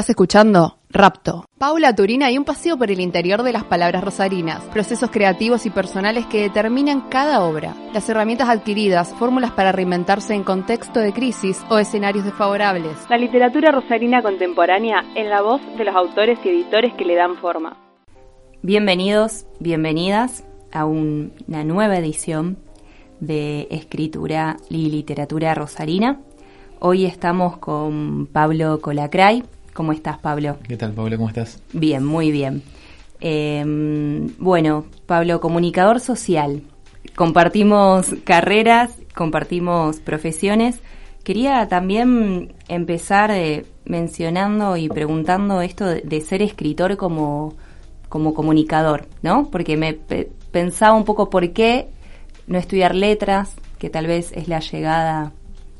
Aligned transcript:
Estás 0.00 0.16
escuchando 0.16 0.78
Rapto. 0.88 1.44
Paula 1.58 1.94
Turina 1.94 2.30
y 2.30 2.38
un 2.38 2.46
paseo 2.46 2.78
por 2.78 2.90
el 2.90 3.00
interior 3.00 3.42
de 3.42 3.52
las 3.52 3.64
palabras 3.64 4.02
rosarinas, 4.02 4.62
procesos 4.72 5.10
creativos 5.10 5.66
y 5.66 5.70
personales 5.70 6.24
que 6.24 6.40
determinan 6.40 7.02
cada 7.10 7.42
obra, 7.42 7.74
las 7.92 8.08
herramientas 8.08 8.48
adquiridas, 8.48 9.14
fórmulas 9.16 9.50
para 9.50 9.72
reinventarse 9.72 10.32
en 10.32 10.42
contexto 10.42 11.00
de 11.00 11.12
crisis 11.12 11.62
o 11.68 11.78
escenarios 11.78 12.24
desfavorables. 12.24 12.96
La 13.10 13.18
literatura 13.18 13.72
rosarina 13.72 14.22
contemporánea 14.22 15.04
en 15.16 15.28
la 15.28 15.42
voz 15.42 15.60
de 15.76 15.84
los 15.84 15.94
autores 15.94 16.38
y 16.46 16.48
editores 16.48 16.94
que 16.94 17.04
le 17.04 17.16
dan 17.16 17.36
forma. 17.36 17.76
Bienvenidos, 18.62 19.44
bienvenidas 19.58 20.46
a 20.72 20.86
una 20.86 21.62
nueva 21.62 21.98
edición 21.98 22.56
de 23.20 23.68
Escritura 23.70 24.56
y 24.70 24.88
Literatura 24.88 25.54
Rosarina. 25.54 26.22
Hoy 26.78 27.04
estamos 27.04 27.58
con 27.58 28.26
Pablo 28.32 28.80
Colacray, 28.80 29.44
¿Cómo 29.80 29.92
estás, 29.92 30.18
Pablo? 30.18 30.58
¿Qué 30.68 30.76
tal, 30.76 30.92
Pablo? 30.92 31.16
¿Cómo 31.16 31.30
estás? 31.30 31.58
Bien, 31.72 32.04
muy 32.04 32.30
bien. 32.30 32.62
Em, 33.18 34.26
bueno, 34.36 34.84
Pablo, 35.06 35.40
comunicador 35.40 36.00
social. 36.00 36.60
Compartimos 37.16 38.14
carreras, 38.24 38.90
compartimos 39.14 40.00
profesiones. 40.00 40.80
Quería 41.24 41.66
también 41.68 42.52
empezar 42.68 43.30
eh, 43.30 43.64
mencionando 43.86 44.76
y 44.76 44.90
preguntando 44.90 45.62
esto 45.62 45.86
de, 45.86 46.20
ser 46.20 46.42
escritor 46.42 46.98
como, 46.98 47.54
como 48.10 48.34
comunicador, 48.34 49.08
¿no? 49.22 49.48
Porque 49.50 49.78
me 49.78 49.94
pensaba 49.94 50.92
un 50.92 51.06
poco 51.06 51.30
por 51.30 51.54
qué 51.54 51.88
no 52.46 52.58
estudiar 52.58 52.94
letras, 52.94 53.54
que 53.78 53.88
tal 53.88 54.06
vez 54.06 54.30
es 54.32 54.46
la 54.46 54.60
llegada 54.60 55.32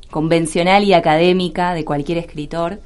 convencional 0.09 0.85
y 0.85 0.93
académica 0.93 1.75
de 1.75 1.85
cualquier 1.85 2.17
escritor 2.17 2.79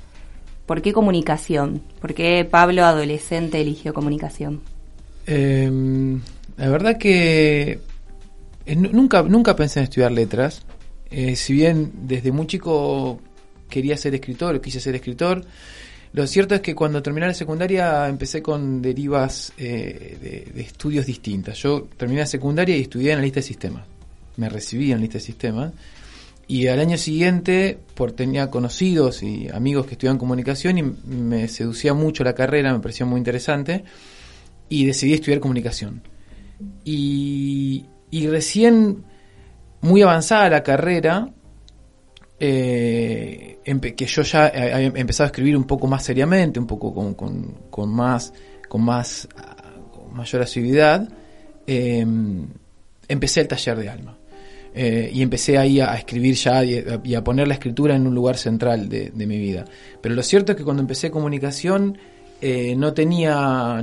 ¿Por 0.66 0.82
qué 0.82 0.94
comunicación? 0.94 1.82
¿Por 2.02 2.14
qué 2.14 2.46
Pablo, 2.50 2.84
adolescente, 2.84 3.62
eligió 3.62 3.94
comunicación? 3.94 4.62
Em, 5.28 6.22
la 6.58 6.70
verdad 6.70 6.98
que 6.98 7.80
eh, 8.66 8.76
nunca, 8.76 9.23
nunca 9.23 9.56
pensé 9.56 9.80
en 9.80 9.84
estudiar 9.84 10.12
letras. 10.12 10.64
Eh, 11.12 11.36
si 11.36 11.54
bien 11.54 11.92
desde 12.02 12.31
muy 12.31 12.48
chico 12.48 13.20
quería 13.70 13.95
ser 13.95 14.16
escritor, 14.16 14.59
quise 14.59 14.80
ser 14.80 14.95
escritor, 14.95 15.44
lo 16.14 16.26
cierto 16.26 16.56
es 16.56 16.62
que 16.62 16.73
cuando 16.73 17.04
terminé 17.04 17.28
la 17.28 17.34
secundaria 17.34 18.08
empecé 18.08 18.42
con 18.42 18.82
derivas 18.82 19.54
eh, 19.58 20.17
de, 20.20 20.52
de, 20.52 20.61
estudios 20.61 21.06
distintas. 21.06 21.58
Yo 21.59 21.88
terminé 21.98 22.22
la 22.22 22.26
secundaria 22.26 22.76
y 22.76 22.82
estudié 22.82 23.11
en 23.11 23.17
la 23.17 23.23
lista 23.23 23.39
de 23.39 23.44
sistemas. 23.44 23.84
Me 24.38 24.50
recibí 24.50 24.92
en 24.92 24.98
la 24.98 25.02
lista 25.02 25.20
de 25.20 25.23
sistemas 25.26 25.73
y 26.48 26.68
al 26.68 26.80
año 26.80 26.98
siguiente, 26.98 27.80
por 27.96 28.12
tenía 28.12 28.52
conocidos 28.52 29.24
y 29.24 29.50
amigos 29.50 29.88
que 29.88 29.94
estudiaban 29.94 30.20
comunicación 30.20 30.78
y 30.78 30.84
me 30.84 31.48
seducía 31.48 31.94
mucho 31.94 32.24
la 32.24 32.36
carrera, 32.36 32.72
me 32.72 32.80
parecía 32.80 33.06
muy 33.06 33.18
interesante, 33.18 33.84
y 34.70 34.86
decidí 34.86 35.14
estudiar 35.14 35.40
comunicación. 35.40 36.04
Y, 36.84 37.86
recién, 38.28 39.04
muy 39.82 40.04
avanzada 40.04 40.50
la 40.50 40.64
carrera, 40.64 41.30
eh, 42.40 43.58
que 43.98 44.06
yo 44.06 44.22
ya 44.22 44.46
había 44.46 44.88
empezado 44.88 45.26
a 45.26 45.28
escribir 45.28 45.58
un 45.58 45.66
poco 45.66 45.88
más 45.88 46.04
seriamente, 46.04 46.60
un 46.60 46.68
poco 46.68 46.94
con, 46.94 47.14
con, 47.70 47.90
más, 47.90 48.34
con 48.70 48.84
más, 48.84 49.28
mayor 50.14 50.44
asiduidad, 50.44 51.10
eh, 51.66 52.06
empecé 53.08 53.42
el 53.42 53.48
taller 53.48 53.78
de 53.80 53.90
alma. 53.90 54.18
Eh, 54.78 55.09
y 55.14 55.22
empecé 55.22 55.58
ahí 55.58 55.80
a, 55.80 55.95
escribir 55.95 56.36
ya 56.36 56.62
y 56.66 57.16
a, 57.16 57.23
poner 57.23 57.48
la 57.48 57.54
escritura 57.54 57.95
en 57.95 58.06
un 58.06 58.14
lugar 58.14 58.38
central 58.38 58.90
de, 58.90 59.12
mi 59.16 59.40
vida. 59.40 59.64
Pero 60.02 60.16
lo 60.16 60.22
cierto 60.22 60.52
es 60.52 60.58
que 60.58 60.66
cuando 60.66 60.82
empecé 60.82 61.09
comunicación 61.09 61.98
eh, 62.42 62.76
no 62.76 62.94
tenía 62.94 63.82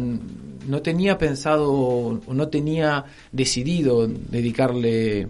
no 0.68 0.82
tenía 0.82 1.16
pensado 1.16 1.72
o 1.72 2.34
no 2.34 2.48
tenía 2.48 3.06
decidido 3.32 4.06
dedicarle 4.06 5.28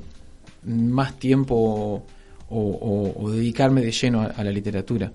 más 0.64 1.16
tiempo 1.18 2.04
o, 2.50 3.30
dedicarme 3.30 3.80
de 3.82 3.92
lleno 3.92 4.22
a, 4.22 4.44
la 4.44 4.50
literatura. 4.50 5.12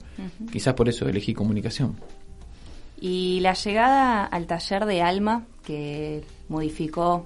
Quizás 0.51 0.73
por 0.73 0.89
eso 0.89 1.07
elegí 1.07 1.33
comunicación. 1.33 1.97
Y 3.00 3.41
la 3.41 3.53
llegada 3.53 4.25
al 4.25 4.47
taller 4.47 4.85
de 4.85 5.01
Alma, 5.01 5.45
que 5.63 6.23
modificó 6.50 7.25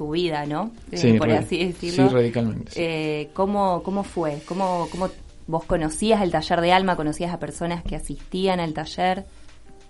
tu 0.00 0.12
vida, 0.12 0.46
¿no? 0.46 0.70
Eh, 0.90 0.96
sí, 0.96 1.12
por 1.12 1.30
así 1.30 1.62
decirlo. 1.62 2.08
Sí, 2.08 2.14
radicalmente. 2.14 2.72
Eh, 2.74 3.28
¿cómo, 3.34 3.82
¿Cómo 3.82 4.02
fue? 4.02 4.40
¿Cómo, 4.46 4.88
¿Cómo 4.90 5.10
vos 5.46 5.64
conocías 5.64 6.22
el 6.22 6.30
taller 6.30 6.62
de 6.62 6.72
alma? 6.72 6.96
¿Conocías 6.96 7.34
a 7.34 7.38
personas 7.38 7.84
que 7.84 7.96
asistían 7.96 8.60
al 8.60 8.72
taller? 8.72 9.26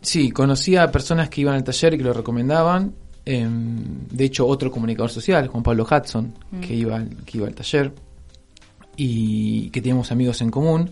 Sí, 0.01 0.33
conocía 0.33 0.83
a 0.83 0.91
personas 0.91 1.29
que 1.29 1.43
iban 1.43 1.55
al 1.55 1.63
taller 1.63 1.95
y 1.95 1.99
que 1.99 2.03
lo 2.03 2.13
recomendaban. 2.13 2.93
Em, 3.25 4.09
de 4.11 4.25
hecho, 4.25 4.49
otro 4.49 4.69
comunicador 4.73 5.11
social, 5.11 5.47
Juan 5.47 5.63
Pablo 5.63 5.87
Hudson, 5.89 6.35
mm. 6.51 6.61
que, 6.61 6.75
iba, 6.75 7.05
que 7.25 7.39
iba 7.39 7.47
al 7.47 7.55
taller 7.55 7.93
y 8.97 9.71
que 9.71 9.81
teníamos 9.81 10.11
amigos 10.11 10.41
en 10.41 10.51
común. 10.51 10.91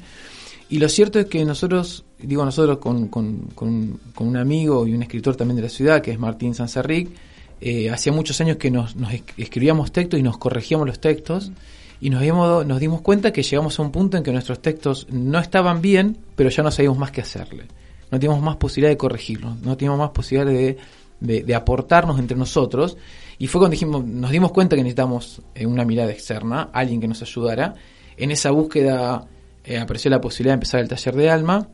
Y 0.69 0.79
lo 0.79 0.89
cierto 0.89 1.19
es 1.19 1.27
que 1.27 1.45
nosotros, 1.45 2.05
digo 2.21 2.45
nosotros 2.45 2.79
con, 2.79 3.09
con, 3.09 3.49
con, 3.57 3.99
con 4.15 4.29
un 4.29 4.37
amigo 4.37 4.87
y 4.87 4.95
un 4.95 5.03
escritor 5.03 5.35
también 5.35 5.57
de 5.57 5.63
la 5.63 5.71
ciudad, 5.71 6.03
que 6.03 6.13
es 6.13 6.21
Martín 6.21 6.55
Sanserric, 6.55 7.11
eh, 7.61 7.91
hacía 7.91 8.13
muchos 8.13 8.41
años 8.41 8.57
que 8.57 8.71
nos, 8.71 8.95
escribíamos 9.37 9.93
textos 9.93 10.19
y 10.21 10.23
nos 10.23 10.39
corregíamos 10.39 10.87
los 10.87 11.01
textos 11.01 11.53
y 12.01 12.11
nos, 12.11 12.21
dimos, 12.21 12.65
nos 12.65 12.79
dimos 12.79 13.01
cuenta 13.01 13.33
que 13.33 13.43
llegamos 13.43 13.79
a 13.79 13.83
un 13.83 13.91
punto 13.91 14.17
en 14.17 14.23
que 14.23 14.33
nuestros 14.33 14.63
textos 14.63 15.07
no 15.11 15.39
estaban 15.39 15.83
bien, 15.83 16.17
pero 16.37 16.51
ya 16.51 16.63
no 16.63 16.71
sabíamos 16.71 16.99
más 16.99 17.11
qué 17.11 17.23
hacerle. 17.23 17.65
No 18.11 18.19
teníamos 18.19 18.43
más 18.43 18.57
posibilidad 18.57 18.91
de 18.91 18.97
corregirlos, 18.97 19.61
no 19.61 19.77
teníamos 19.77 19.99
más 19.99 20.11
posibilidad 20.11 20.51
de, 20.51 20.79
de, 21.21 21.55
aportarnos 21.55 22.19
entre 22.19 22.37
nosotros. 22.37 22.97
Y 23.39 23.49
fue 23.49 23.61
cuando 23.61 23.73
dijimos, 23.73 24.05
nos 24.05 24.31
dimos 24.31 24.53
cuenta 24.53 24.77
que 24.77 24.83
necesitamos 24.83 25.43
eh, 25.55 25.67
una 25.67 25.85
mirada 25.85 26.11
externa, 26.11 26.71
alguien 26.73 27.01
que 27.01 27.09
nos 27.09 27.21
ayudara. 27.23 27.75
En 28.17 28.31
esa 28.31 28.51
búsqueda 28.51 29.27
eh, 29.65 29.79
apareció 29.79 30.11
la 30.11 30.21
posibilidad 30.21 30.53
de 30.53 30.55
empezar 30.55 30.81
el 30.81 30.89
taller 30.89 31.17
de 31.17 31.31
alma. 31.31 31.69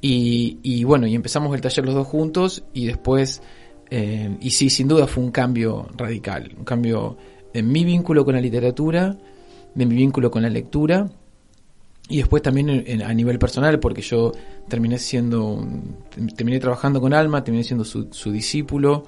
Y, 0.00 0.58
y 0.62 0.84
bueno, 0.84 1.06
y 1.06 1.14
empezamos 1.14 1.54
el 1.54 1.60
taller 1.60 1.84
los 1.84 1.94
dos 1.94 2.06
juntos 2.06 2.64
y 2.72 2.86
después 2.86 3.42
eh, 3.90 4.36
y 4.40 4.50
sí, 4.50 4.70
sin 4.70 4.86
duda 4.86 5.06
fue 5.06 5.24
un 5.24 5.32
cambio 5.32 5.88
radical, 5.96 6.54
un 6.56 6.64
cambio 6.64 7.16
en 7.52 7.70
mi 7.70 7.84
vínculo 7.84 8.24
con 8.24 8.34
la 8.34 8.40
literatura, 8.40 9.16
de 9.74 9.86
mi 9.86 9.96
vínculo 9.96 10.30
con 10.30 10.42
la 10.42 10.48
lectura 10.48 11.10
y 12.08 12.18
después 12.18 12.42
también 12.42 13.02
a 13.02 13.14
nivel 13.14 13.38
personal 13.38 13.78
porque 13.78 14.02
yo 14.02 14.32
terminé 14.68 14.98
siendo 14.98 15.64
terminé 16.36 16.58
trabajando 16.58 17.00
con 17.00 17.14
Alma 17.14 17.44
terminé 17.44 17.62
siendo 17.62 17.84
su, 17.84 18.32
discípulo 18.32 19.06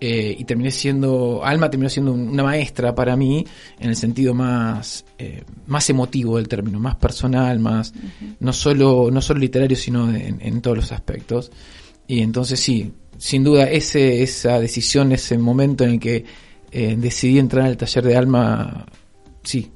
eh, 0.00 0.34
y 0.38 0.44
terminé 0.44 0.70
siendo 0.70 1.44
Alma 1.44 1.68
terminó 1.68 1.90
siendo 1.90 2.12
una 2.12 2.42
maestra 2.42 2.94
para 2.94 3.14
mí 3.14 3.44
en 3.78 3.90
el 3.90 3.96
sentido 3.96 4.32
más 4.32 5.04
eh, 5.18 5.44
más 5.66 5.90
emotivo 5.90 6.38
del 6.38 6.48
término 6.48 6.80
más 6.80 6.96
personal 6.96 7.58
más 7.58 7.92
no 8.38 8.54
solo 8.54 9.10
no 9.12 9.20
solo 9.20 9.40
literario 9.40 9.76
sino 9.76 10.08
en, 10.08 10.38
en 10.40 10.62
todos 10.62 10.78
los 10.78 10.92
aspectos. 10.92 11.52
Y 12.06 12.22
entonces 12.22 12.58
sí 12.58 12.90
sin 13.20 13.44
duda 13.44 13.64
ese, 13.64 14.22
esa 14.22 14.58
decisión, 14.58 15.12
ese 15.12 15.36
momento 15.36 15.84
en 15.84 15.90
el 15.90 16.00
que 16.00 16.24
eh, 16.72 16.96
decidí 16.96 17.38
entrar 17.38 17.66
al 17.66 17.76
taller 17.76 18.02
de 18.02 18.16
alma, 18.16 18.86
sí, 19.42 19.70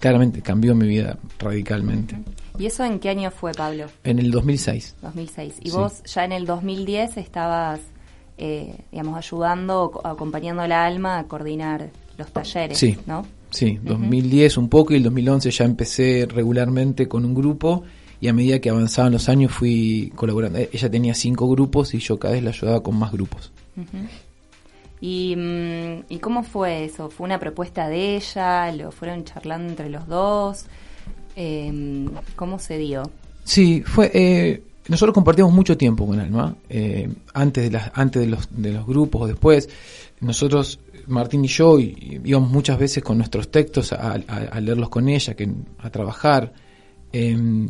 claramente 0.00 0.42
cambió 0.42 0.74
mi 0.74 0.88
vida 0.88 1.16
radicalmente. 1.38 2.16
¿Y 2.58 2.66
eso 2.66 2.84
en 2.84 2.98
qué 2.98 3.10
año 3.10 3.30
fue, 3.30 3.52
Pablo? 3.52 3.86
En 4.02 4.18
el 4.18 4.32
2006. 4.32 4.96
2006. 5.00 5.54
¿Y 5.62 5.70
vos 5.70 6.02
ya 6.12 6.24
en 6.24 6.32
el 6.32 6.44
2010 6.44 7.18
estabas, 7.18 7.78
eh, 8.36 8.74
digamos, 8.90 9.16
ayudando, 9.16 10.00
acompañando 10.02 10.62
a 10.62 10.66
la 10.66 10.84
alma 10.84 11.20
a 11.20 11.24
coordinar 11.28 11.90
los 12.16 12.32
talleres, 12.32 12.78
sí. 12.78 12.98
¿no? 13.06 13.24
Sí, 13.50 13.78
2010 13.80 14.58
un 14.58 14.68
poco 14.68 14.92
y 14.92 14.96
el 14.96 15.04
2011 15.04 15.52
ya 15.52 15.64
empecé 15.64 16.26
regularmente 16.28 17.06
con 17.06 17.24
un 17.24 17.32
grupo 17.32 17.84
y 18.20 18.28
a 18.28 18.32
medida 18.32 18.60
que 18.60 18.70
avanzaban 18.70 19.12
los 19.12 19.28
años 19.28 19.52
fui 19.52 20.12
colaborando. 20.14 20.58
Eh, 20.58 20.70
ella 20.72 20.90
tenía 20.90 21.14
cinco 21.14 21.48
grupos 21.48 21.94
y 21.94 21.98
yo 21.98 22.18
cada 22.18 22.34
vez 22.34 22.42
la 22.42 22.50
ayudaba 22.50 22.82
con 22.82 22.98
más 22.98 23.12
grupos. 23.12 23.52
¿Y, 25.00 25.36
mm, 25.36 26.04
¿Y, 26.08 26.18
cómo 26.18 26.42
fue 26.42 26.84
eso? 26.84 27.10
¿Fue 27.10 27.24
una 27.24 27.38
propuesta 27.38 27.88
de 27.88 28.16
ella? 28.16 28.72
¿Lo 28.72 28.90
fueron 28.90 29.24
charlando 29.24 29.68
entre 29.68 29.88
los 29.88 30.08
dos? 30.08 30.64
Em, 31.36 32.10
¿Cómo 32.34 32.58
se 32.58 32.78
dio? 32.78 33.10
Sí, 33.44 33.82
fue... 33.86 34.10
Eh, 34.12 34.62
nosotros 34.88 35.14
compartimos 35.14 35.52
mucho 35.52 35.76
tiempo 35.76 36.06
con 36.06 36.18
Alma, 36.18 36.56
eh, 36.70 37.08
antes, 37.34 37.64
de, 37.64 37.70
las, 37.70 37.92
antes 37.94 38.22
de, 38.22 38.28
los, 38.28 38.48
de 38.50 38.72
los 38.72 38.86
grupos 38.86 39.22
o 39.22 39.26
después. 39.26 39.68
Nosotros, 40.20 40.80
Martín 41.06 41.44
y 41.44 41.48
yo, 41.48 41.78
íbamos 41.78 42.50
muchas 42.50 42.78
veces 42.78 43.04
con 43.04 43.18
nuestros 43.18 43.50
textos 43.50 43.92
a, 43.92 44.12
a, 44.14 44.60
leerlos 44.60 44.88
con 44.88 45.10
ella, 45.10 45.34
que, 45.34 45.46
a 45.78 45.90
trabajar. 45.90 46.54
Eh, 47.12 47.68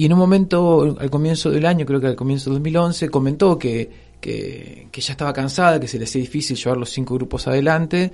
y 0.00 0.06
en 0.06 0.14
un 0.14 0.18
momento, 0.18 0.96
al 0.98 1.10
comienzo 1.10 1.50
del 1.50 1.66
año, 1.66 1.84
creo 1.84 2.00
que 2.00 2.06
al 2.06 2.16
comienzo 2.16 2.48
de 2.48 2.54
2011, 2.54 3.10
comentó 3.10 3.58
que, 3.58 3.90
que, 4.18 4.88
ya 4.90 5.12
estaba 5.12 5.30
cansada, 5.34 5.78
que 5.78 5.86
se 5.86 5.98
le 5.98 6.04
hacía 6.04 6.22
difícil 6.22 6.56
llevar 6.56 6.78
los 6.78 6.88
cinco 6.88 7.16
grupos 7.16 7.46
adelante, 7.46 8.10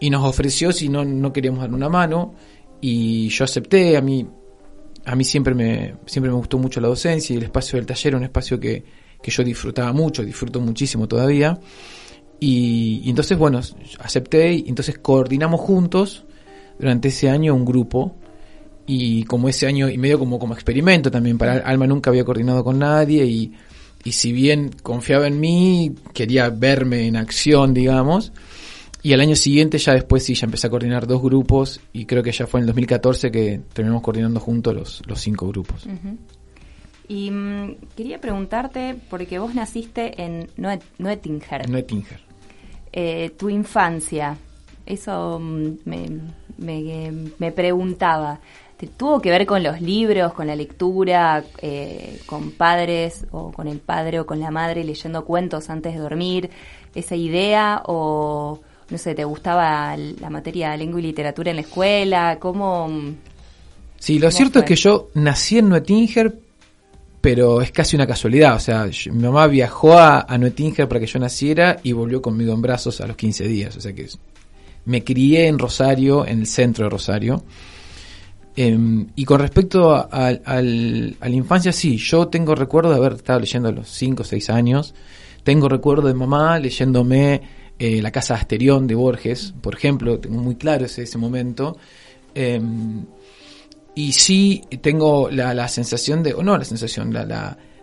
y 0.00 0.10
nos 0.10 0.22
ofreció 0.22 0.70
si 0.70 0.90
no, 0.90 1.02
no 1.02 1.32
queríamos 1.32 1.62
dar 1.62 1.72
una 1.72 1.88
mano, 1.88 2.34
y 2.78 3.30
yo 3.30 3.44
acepté, 3.44 3.96
a 3.96 4.02
mí, 4.02 4.28
a 5.06 5.16
mí 5.16 5.24
siempre, 5.24 5.54
me, 5.54 5.94
siempre 6.04 6.30
me 6.30 6.36
gustó 6.36 6.58
mucho 6.58 6.78
la 6.82 6.88
docencia, 6.88 7.32
y 7.32 7.38
el 7.38 7.44
espacio 7.44 7.78
del 7.78 7.86
taller 7.86 8.16
un 8.16 8.24
espacio 8.24 8.60
que, 8.60 8.84
que 9.22 9.30
yo 9.30 9.42
disfrutaba 9.42 9.94
mucho, 9.94 10.22
disfruto 10.22 10.60
muchísimo 10.60 11.08
todavía. 11.08 11.58
Y, 12.38 13.08
entonces, 13.08 13.38
bueno, 13.38 13.62
acepté 13.98 14.52
y 14.52 14.64
entonces 14.68 14.98
coordinamos 14.98 15.58
juntos 15.62 16.26
durante 16.78 17.08
ese 17.08 17.30
año 17.30 17.54
un 17.54 17.64
grupo. 17.64 18.14
Y 18.86 19.24
como 19.24 19.48
ese 19.48 19.66
año 19.66 19.88
y 19.88 19.96
medio 19.96 20.18
como, 20.18 20.38
como 20.38 20.54
experimento 20.54 21.10
también, 21.10 21.38
para 21.38 21.54
Alma 21.58 21.86
nunca 21.86 22.10
había 22.10 22.24
coordinado 22.24 22.62
con 22.62 22.78
nadie 22.78 23.24
y, 23.24 23.54
y 24.04 24.12
si 24.12 24.32
bien 24.32 24.70
confiaba 24.82 25.26
en 25.26 25.40
mí, 25.40 25.94
quería 26.12 26.50
verme 26.50 27.06
en 27.06 27.16
acción, 27.16 27.72
digamos. 27.72 28.32
Y 29.04 29.12
al 29.12 29.20
año 29.20 29.36
siguiente 29.36 29.76
ya 29.76 29.92
después 29.92 30.24
sí, 30.24 30.34
ya 30.34 30.46
empecé 30.46 30.66
a 30.66 30.70
coordinar 30.70 31.06
dos 31.06 31.22
grupos 31.22 31.78
y 31.92 32.06
creo 32.06 32.22
que 32.22 32.32
ya 32.32 32.46
fue 32.46 32.60
en 32.60 32.62
el 32.62 32.68
2014 32.68 33.30
que 33.30 33.60
terminamos 33.72 34.02
coordinando 34.02 34.40
juntos 34.40 34.74
los, 34.74 35.02
los 35.06 35.20
cinco 35.20 35.46
grupos. 35.48 35.86
Y 37.06 37.30
mm, 37.30 37.76
quería 37.94 38.18
preguntarte, 38.18 38.96
porque 39.10 39.38
vos 39.38 39.54
naciste 39.54 40.22
en 40.22 40.48
Noettinger. 40.56 41.68
Noettinger. 41.68 42.20
Eh, 42.92 43.34
tu 43.36 43.50
infancia, 43.50 44.38
eso 44.86 45.38
mm, 45.38 45.72
me, 45.84 46.06
me, 46.56 47.12
me, 47.38 47.52
preguntaba, 47.52 48.40
¿tuvo 48.96 49.20
que 49.20 49.30
ver 49.30 49.46
con 49.46 49.62
los 49.62 49.80
libros, 49.80 50.32
con 50.32 50.46
la 50.46 50.56
lectura, 50.56 51.44
eh, 51.62 52.20
con 52.26 52.50
padres 52.50 53.26
o 53.30 53.52
con 53.52 53.68
el 53.68 53.78
padre 53.78 54.20
o 54.20 54.26
con 54.26 54.40
la 54.40 54.50
madre 54.50 54.84
leyendo 54.84 55.24
cuentos 55.24 55.70
antes 55.70 55.94
de 55.94 56.00
dormir? 56.00 56.50
¿Esa 56.94 57.16
idea 57.16 57.82
o, 57.86 58.60
no 58.90 58.98
sé, 58.98 59.14
te 59.14 59.24
gustaba 59.24 59.96
la 59.96 60.30
materia 60.30 60.70
de 60.70 60.78
lengua 60.78 61.00
y 61.00 61.04
literatura 61.04 61.50
en 61.50 61.56
la 61.56 61.62
escuela? 61.62 62.38
¿Cómo...? 62.40 62.90
Sí, 63.98 64.18
lo 64.18 64.30
cierto 64.30 64.58
es 64.58 64.64
que 64.66 64.76
yo 64.76 65.08
nací 65.14 65.58
en 65.58 65.70
Noettinger, 65.70 66.38
pero 67.22 67.62
es 67.62 67.72
casi 67.72 67.96
una 67.96 68.06
casualidad. 68.06 68.56
O 68.56 68.60
sea, 68.60 68.86
mi 69.10 69.22
mamá 69.22 69.46
viajó 69.46 69.96
a, 69.96 70.18
a 70.18 70.38
para 70.38 71.00
que 71.00 71.06
yo 71.06 71.18
naciera 71.18 71.78
y 71.82 71.92
volvió 71.92 72.20
conmigo 72.20 72.52
en 72.52 72.60
brazos 72.60 73.00
a 73.00 73.06
los 73.06 73.16
15 73.16 73.48
días. 73.48 73.74
O 73.78 73.80
sea 73.80 73.94
que 73.94 74.08
me 74.84 75.02
crié 75.02 75.46
en 75.46 75.58
Rosario, 75.58 76.26
en 76.26 76.40
el 76.40 76.46
centro 76.46 76.84
de 76.84 76.90
Rosario. 76.90 77.42
Em, 78.56 79.08
y 79.16 79.24
con 79.24 79.40
respecto 79.40 79.92
a, 79.94 80.30
la 80.62 81.28
infancia, 81.28 81.72
sí, 81.72 81.96
yo 81.96 82.28
tengo 82.28 82.54
recuerdo 82.54 82.90
de 82.90 82.96
haber 82.96 83.14
estado 83.14 83.40
leyendo 83.40 83.68
a 83.68 83.72
los 83.72 83.88
5 83.88 84.22
o 84.22 84.24
6 84.24 84.50
años. 84.50 84.94
Tengo 85.42 85.68
recuerdo 85.68 86.08
de 86.08 86.14
mamá 86.14 86.58
leyéndome 86.58 87.42
eh, 87.78 88.00
La 88.00 88.12
Casa 88.12 88.34
de 88.34 88.40
Asterión 88.40 88.86
de 88.86 88.94
Borges, 88.94 89.54
por 89.60 89.74
ejemplo, 89.74 90.18
tengo 90.20 90.40
muy 90.40 90.54
claro 90.54 90.84
ese, 90.84 91.18
momento. 91.18 91.76
Em, 92.34 93.04
y 93.96 94.12
sí 94.12 94.62
tengo 94.80 95.28
la, 95.30 95.68
sensación 95.68 96.22
de, 96.22 96.34
o 96.34 96.42
no 96.42 96.56
la 96.56 96.64
sensación, 96.64 97.12
la, 97.12 97.24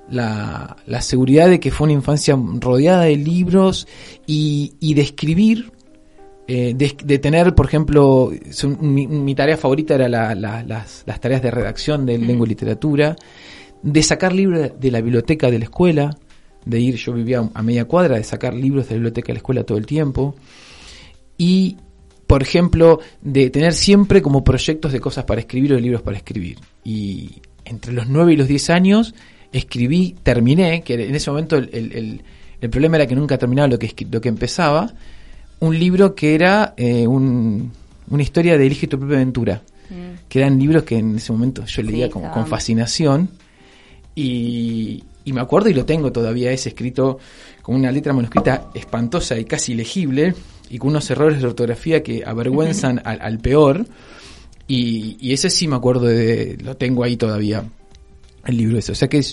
la, 0.09 0.77
la, 0.85 1.01
seguridad 1.01 1.49
de 1.49 1.59
que 1.59 1.71
fue 1.71 1.85
una 1.85 1.93
infancia 1.93 2.37
rodeada 2.59 3.03
de 3.03 3.15
libros 3.17 3.87
y 4.25 4.93
de 4.93 5.01
escribir, 5.01 5.71
eh, 6.53 6.73
de, 6.75 7.17
tener, 7.19 7.55
por 7.55 7.65
ejemplo, 7.65 8.29
mi, 8.81 9.35
tarea 9.35 9.55
favorita 9.55 9.95
era 9.95 10.09
la, 10.09 10.35
las, 10.35 11.05
las, 11.05 11.19
tareas 11.21 11.41
de 11.41 11.49
redacción 11.49 12.05
de 12.05 12.17
lengua 12.17 12.45
y 12.45 12.49
literatura, 12.49 13.15
de 13.81 14.03
sacar 14.03 14.33
libros 14.33 14.73
de 14.77 14.91
la 14.91 14.99
biblioteca 14.99 15.49
de 15.49 15.59
la 15.59 15.63
escuela, 15.63 16.17
de 16.65 16.79
ir, 16.81 16.95
yo 16.95 17.13
vivía 17.13 17.49
a 17.53 17.63
media 17.63 17.85
cuadra, 17.85 18.17
de 18.17 18.25
sacar 18.25 18.53
libros 18.53 18.89
de 18.89 18.95
la 18.95 18.97
biblioteca 18.97 19.27
de 19.27 19.33
la 19.35 19.37
escuela 19.37 19.63
todo 19.63 19.77
el 19.77 19.85
tiempo, 19.85 20.35
y 21.37 21.77
por 22.27 22.41
ejemplo, 22.41 22.99
de 23.21 23.49
tener 23.49 23.73
siempre 23.73 24.21
como 24.21 24.43
proyectos 24.43 24.91
de 24.91 24.99
cosas 24.99 25.23
para 25.23 25.39
escribir 25.39 25.71
o 25.71 25.75
de 25.75 25.81
libros 25.81 26.01
para 26.01 26.17
escribir. 26.17 26.59
Y 26.83 27.41
entre 27.63 27.93
los 27.93 28.09
9 28.09 28.33
y 28.33 28.35
los 28.35 28.49
10 28.49 28.71
años 28.71 29.15
escribí, 29.53 30.17
terminé, 30.21 30.81
que 30.81 30.95
en 30.95 31.15
ese 31.15 31.31
momento 31.31 31.55
el, 31.55 32.21
problema 32.69 32.97
era 32.97 33.07
que 33.07 33.15
nunca 33.15 33.37
terminaba 33.37 33.69
lo 33.69 33.79
que, 33.79 34.05
lo 34.11 34.19
que 34.19 34.27
empezaba, 34.27 34.93
un 35.61 35.79
libro 35.79 36.13
que 36.13 36.35
era 36.35 36.73
eh, 36.75 37.07
una 37.07 37.71
historia 38.21 38.57
de 38.57 38.65
Elige 38.65 38.87
tu 38.87 38.99
propia 38.99 39.17
aventura, 39.17 39.61
mm. 39.89 40.27
que 40.27 40.39
eran 40.39 40.59
libros 40.59 40.83
que 40.83 40.97
en 40.97 41.15
ese 41.15 41.31
momento 41.31 41.65
yo 41.65 41.81
leía 41.83 42.09
con, 42.09 42.27
con, 42.29 42.45
fascinación. 42.45 43.29
Y, 44.13 45.03
y 45.23 45.33
me 45.33 45.41
acuerdo 45.41 45.69
y 45.69 45.73
lo 45.73 45.85
tengo 45.85 46.11
todavía, 46.11 46.51
es 46.51 46.67
escrito 46.67 47.19
con 47.61 47.75
una 47.75 47.91
letra 47.91 48.11
manuscrita 48.11 48.69
espantosa 48.73 49.37
y 49.37 49.45
casi 49.45 49.73
legible, 49.73 50.33
y 50.69 50.77
con 50.77 50.89
unos 50.89 51.09
errores 51.11 51.41
de 51.41 51.47
ortografía 51.47 52.01
que 52.01 52.23
avergüenzan 52.25 53.01
al, 53.03 53.39
peor. 53.39 53.85
Y, 54.67 55.31
ese 55.31 55.49
sí 55.49 55.67
me 55.67 55.75
acuerdo 55.75 56.07
de, 56.07 56.57
lo 56.63 56.75
tengo 56.75 57.03
ahí 57.03 57.17
todavía, 57.17 57.63
el 58.45 58.57
libro 58.57 58.79
ese. 58.79 58.93
O 58.93 58.95
sea 58.95 59.07
que 59.07 59.23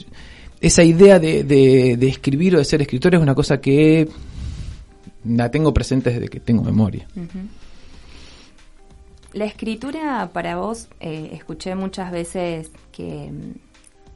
esa 0.61 0.85
idea 0.85 1.19
de, 1.19 1.45
de, 1.45 2.09
escribir 2.09 2.57
o 2.57 2.59
de 2.59 2.65
ser 2.65 2.83
escritor 2.83 3.15
es 3.15 3.21
una 3.21 3.35
cosa 3.35 3.61
que 3.61 4.09
la 5.25 5.51
tengo 5.51 5.75
presente 5.75 6.11
desde 6.11 6.29
que 6.29 6.41
tengo 6.41 6.63
memoria. 6.63 7.07
La 9.33 9.45
escritura 9.45 10.31
para 10.33 10.57
vos, 10.57 10.89
eh, 11.01 11.31
escuché 11.33 11.75
muchas 11.75 12.11
veces 12.11 12.71
que, 12.93 13.31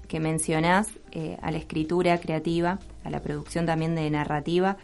que 0.08 0.20
mencionás 0.20 0.88
eh, 1.10 1.36
a 1.42 1.50
la 1.50 1.58
escritura 1.58 2.18
creativa, 2.18 2.78
a 3.04 3.10
la 3.10 3.20
producción 3.20 3.66
también 3.66 3.94
de 3.94 4.08
narrativa, 4.10 4.78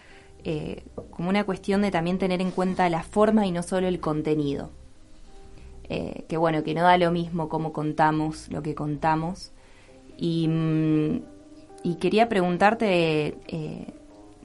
eh, 0.44 0.82
como 1.10 1.30
una 1.30 1.44
cuestión 1.44 1.82
de 1.82 1.90
también 1.90 2.18
tener 2.18 2.40
en 2.40 2.50
cuenta 2.50 2.88
la 2.90 3.02
forma 3.02 3.46
y 3.46 3.52
no 3.52 3.62
solo 3.62 3.88
el 3.88 4.00
contenido. 4.00 4.70
Que 5.88 6.36
bueno, 6.36 6.62
que 6.64 6.74
no 6.74 6.82
da 6.82 6.98
lo 6.98 7.10
mismo 7.10 7.48
cómo 7.48 7.72
contamos 7.72 8.48
lo 8.50 8.62
que 8.62 8.74
contamos. 8.74 9.52
Y, 10.18 10.46
mm, 10.46 11.94
quería 11.98 12.28
preguntarte, 12.28 13.38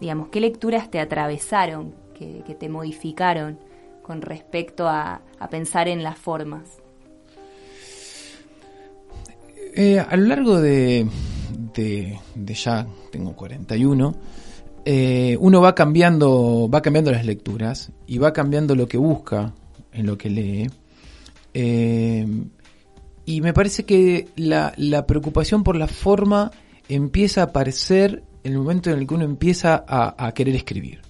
digamos, 0.04 0.28
¿qué 0.28 0.42
lecturas 0.42 0.92
te 0.92 1.00
atravesaron, 1.00 1.96
que, 2.14 2.44
te 2.60 2.68
modificaron 2.68 3.58
con 4.02 4.22
respecto 4.22 4.86
a, 4.90 5.22
pensar 5.50 5.88
en 5.88 6.04
las 6.04 6.18
formas? 6.18 6.64
a 9.78 10.16
lo 10.18 10.26
largo 10.28 10.60
de, 10.60 11.08
de, 11.74 12.20
ya, 12.54 12.86
tengo 13.14 13.34
41, 13.34 14.14
eh, 14.84 15.38
uno 15.40 15.62
va 15.62 15.74
cambiando, 15.74 16.70
va 16.70 16.82
cambiando 16.82 17.10
las 17.10 17.26
lecturas 17.26 17.94
y 18.06 18.18
va 18.18 18.34
cambiando 18.34 18.76
lo 18.76 18.90
que 18.90 18.98
busca 18.98 19.54
en 19.94 20.06
lo 20.06 20.18
que 20.18 20.30
lee. 20.30 20.70
Eh, 21.54 22.28
y 23.24 23.40
me 23.40 23.54
parece 23.54 23.86
que 23.86 24.28
la, 24.36 24.74
preocupación 25.08 25.64
por 25.64 25.78
la 25.78 25.88
forma 25.88 26.52
empieza 26.90 27.40
a 27.40 27.46
aparecer 27.46 28.24
el 28.44 28.58
momento 28.58 28.90
en 28.90 29.00
el 29.00 29.08
que 29.08 29.14
uno 29.14 29.26
empieza 29.26 29.86
a, 29.88 30.32
querer 30.34 30.56
escribir. 30.56 31.02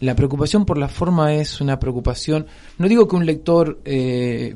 La 0.00 0.14
preocupación 0.14 0.64
por 0.64 0.78
la 0.78 0.88
forma 0.88 1.34
es 1.34 1.60
una 1.60 1.78
preocupación, 1.78 2.46
no 2.78 2.88
digo 2.88 3.08
que 3.08 3.16
un 3.16 3.24
lector, 3.24 3.80
eh, 3.84 4.54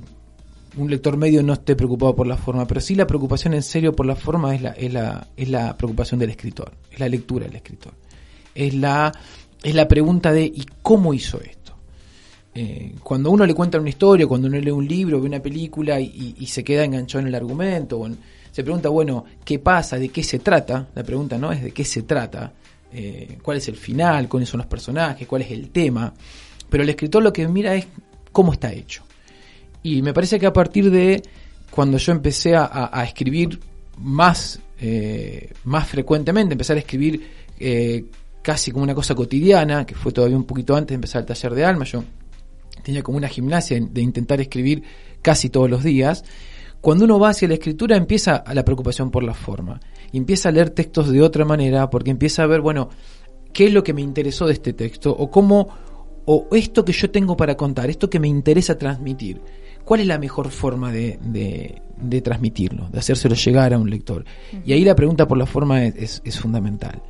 un 0.77 0.91
lector 0.91 1.17
medio 1.17 1.43
no 1.43 1.55
esté 1.55 1.75
preocupado 1.77 2.15
por 2.15 2.27
la 2.27 2.37
forma, 2.37 2.67
pero 2.67 2.81
sí 2.81 2.95
la 2.95 3.07
preocupación 3.07 3.55
en 3.55 3.63
serio 3.63 3.95
por 3.95 4.07
la 4.07 4.17
forma 4.17 4.55
es 4.55 4.63
la, 4.63 4.71
es 4.71 4.93
la, 4.93 5.29
es 5.37 5.49
la 5.49 5.77
preocupación 5.77 6.21
del 6.21 6.31
escritor, 6.31 6.73
es 6.91 7.01
la 7.01 7.09
lectura 7.09 7.47
del 7.47 7.57
escritor 7.57 7.95
es 8.55 8.75
la, 8.75 9.13
es 9.63 9.75
la 9.75 9.89
pregunta 9.89 10.33
de 10.33 10.45
¿y 10.45 10.67
cómo 10.83 11.15
hizo 11.15 11.41
esto? 11.41 11.75
Eh, 12.55 12.95
cuando 13.03 13.31
uno 13.31 13.47
le 13.47 13.55
cuenta 13.55 13.79
una 13.79 13.89
historia, 13.89 14.27
cuando 14.27 14.49
uno 14.49 14.59
lee 14.59 14.71
un 14.71 14.87
libro, 14.87 15.21
ve 15.21 15.27
una 15.27 15.41
película 15.41 16.01
y, 16.01 16.47
se 16.47 16.65
queda 16.65 16.85
enganchado 16.85 17.23
en 17.23 17.29
el 17.29 17.35
argumento, 17.35 17.99
se 18.51 18.63
pregunta, 18.63 18.89
bueno, 18.89 19.25
¿qué 19.45 19.59
pasa? 19.59 19.99
¿De 19.99 20.09
qué 20.09 20.23
se 20.23 20.39
trata? 20.41 20.89
La 20.95 21.03
pregunta 21.03 21.39
no 21.39 21.53
es 21.53 21.63
de 21.63 21.71
qué 21.73 21.85
se 21.85 22.03
trata, 22.03 22.53
eh, 22.93 23.39
cuál 23.43 23.59
es 23.59 23.69
el 23.69 23.77
final, 23.77 24.29
cuáles 24.29 24.49
son 24.49 24.59
los 24.59 24.67
personajes, 24.67 25.27
cuál 25.27 25.43
es 25.43 25.51
el 25.51 25.71
tema, 25.71 26.13
pero 26.69 26.83
el 26.83 26.89
escritor 26.89 27.23
lo 27.23 27.33
que 27.33 27.47
mira 27.49 27.75
es 27.75 27.87
cómo 28.33 28.53
está 28.53 28.73
hecho. 28.73 29.03
Y 29.83 30.03
me 30.03 30.13
parece 30.13 30.39
que 30.39 30.47
a 30.47 30.53
partir 30.53 30.91
de 30.91 31.23
cuando 31.71 31.99
yo 31.99 32.13
empecé 32.13 32.55
a, 32.57 33.03
escribir 33.05 33.61
más, 33.99 34.61
eh, 34.81 35.53
más 35.65 35.89
frecuentemente, 35.89 36.53
empezar 36.53 36.77
a 36.77 36.81
escribir 36.81 37.41
casi 38.43 38.71
como 38.71 38.85
una 38.85 38.95
cosa 38.95 39.15
cotidiana, 39.15 39.85
que 39.87 39.95
fue 39.95 40.13
todavía 40.13 40.37
un 40.37 40.45
poquito 40.45 40.75
antes 40.75 40.89
de 40.89 40.95
empezar 40.97 41.23
el 41.23 41.27
taller 41.27 41.55
de 41.55 41.65
alma. 41.65 41.85
Yo 41.85 42.05
tenía 42.83 43.03
como 43.03 43.19
una 43.19 43.29
gimnasia 43.29 43.79
de 43.81 44.01
intentar 44.01 44.41
escribir 44.41 44.83
casi 45.23 45.51
todos 45.51 45.69
los 45.69 45.83
días. 45.83 46.25
Cuando 46.81 47.05
uno 47.05 47.19
va 47.19 47.31
hacia 47.31 47.49
la 47.49 47.55
escritura 47.55 47.97
empieza 47.97 48.43
la 48.53 48.65
preocupación 48.65 49.11
por 49.11 49.23
la 49.23 49.35
forma 49.35 49.81
y 50.13 50.19
empieza 50.19 50.49
a 50.49 50.53
leer 50.53 50.71
textos 50.71 51.11
de 51.11 51.23
otra 51.23 51.45
manera 51.45 51.91
porque 51.91 52.11
empieza 52.11 52.43
a 52.43 52.47
ver, 52.47 52.61
bueno, 52.61 52.89
qué 53.53 53.67
es 53.67 53.73
lo 53.73 53.83
que 53.83 53.93
me 53.93 54.01
interesó 54.01 54.47
de 54.47 54.55
este 54.55 54.73
texto 54.73 55.11
o 55.11 55.31
cómo, 55.31 55.69
o 56.25 56.49
esto 56.53 56.85
que 56.85 56.93
yo 56.93 57.11
tengo 57.11 57.37
para 57.37 57.57
contar, 57.57 57.91
esto 57.91 58.09
que 58.09 58.19
me 58.19 58.29
interesa 58.29 58.79
transmitir, 58.79 59.41
cuál 59.85 60.01
es 60.01 60.07
la 60.07 60.19
mejor 60.19 60.51
forma 60.51 60.91
de, 60.93 61.19
de, 61.23 62.21
transmitirlo, 62.23 62.89
de 62.89 62.99
hacérselo 62.99 63.35
llegar 63.35 63.75
a 63.75 63.79
un 63.79 63.91
lector. 63.91 64.25
Y 64.65 64.73
ahí 64.73 64.85
la 64.85 64.95
pregunta 64.95 65.29
por 65.29 65.37
la 65.37 65.47
forma 65.47 65.85
es, 65.85 66.23
es 66.25 66.39
fundamental. 66.39 67.03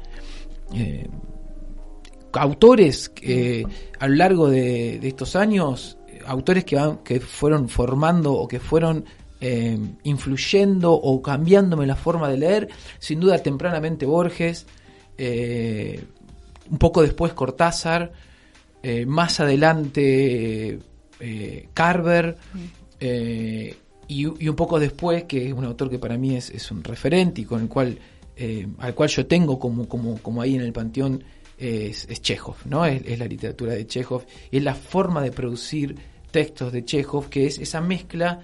Eh, 0.75 1.09
autores 2.33 3.09
que 3.09 3.67
a 3.99 4.09
lo 4.09 4.15
largo 4.15 4.49
de, 4.49 4.97
estos 5.07 5.37
años, 5.37 5.99
autores 6.27 6.65
que, 6.65 6.79
que 7.05 7.21
fueron 7.21 7.69
formando 7.69 8.33
o 8.33 8.47
que 8.47 8.61
fueron 8.61 9.05
eh, 9.41 9.79
influyendo 10.03 10.93
o 10.93 11.23
cambiándome 11.23 11.87
la 11.87 11.97
forma 11.97 12.29
de 12.29 12.37
leer, 12.37 12.69
sin 12.99 13.21
duda 13.21 13.39
tempranamente 13.39 14.07
Borges, 14.07 14.67
eh, 15.23 16.03
un 16.71 16.79
poco 16.79 17.03
después 17.03 17.35
Cortázar, 17.35 18.13
eh, 18.83 19.05
más 19.05 19.41
adelante 19.41 20.79
eh, 21.21 21.69
Carver, 21.75 22.37
y, 23.03 23.75
y, 24.09 24.49
un 24.49 24.57
poco 24.57 24.79
después, 24.79 25.25
que 25.25 25.49
es 25.49 25.53
un 25.53 25.65
autor 25.65 25.91
que 25.91 25.99
para 25.99 26.17
mí 26.17 26.37
es, 26.37 26.51
es 26.51 26.71
un 26.71 26.83
referente 26.83 27.43
y 27.43 27.45
con 27.45 27.63
el 27.63 27.69
cual, 27.69 27.99
al 28.79 28.95
cual 28.95 29.09
yo 29.09 29.27
tengo 29.27 29.59
como, 29.59 29.89
como, 29.89 30.19
como 30.19 30.43
ahí 30.43 30.55
en 30.55 30.63
el 30.63 30.73
panteón, 30.73 31.23
es, 31.59 32.07
es 32.09 32.23
Chekhov, 32.23 32.57
¿no? 32.65 32.87
Es, 32.87 33.03
es, 33.05 33.19
la 33.19 33.27
literatura 33.27 33.75
de 33.75 33.87
Chekhov, 33.87 34.25
y 34.51 34.59
es 34.59 34.65
la 34.65 34.75
forma 34.75 35.23
de 35.23 35.33
producir 35.33 35.97
textos 36.31 36.73
de 36.73 36.85
Chekhov, 36.85 37.29
que 37.29 37.47
es 37.47 37.59
esa 37.59 37.81
mezcla 37.81 38.41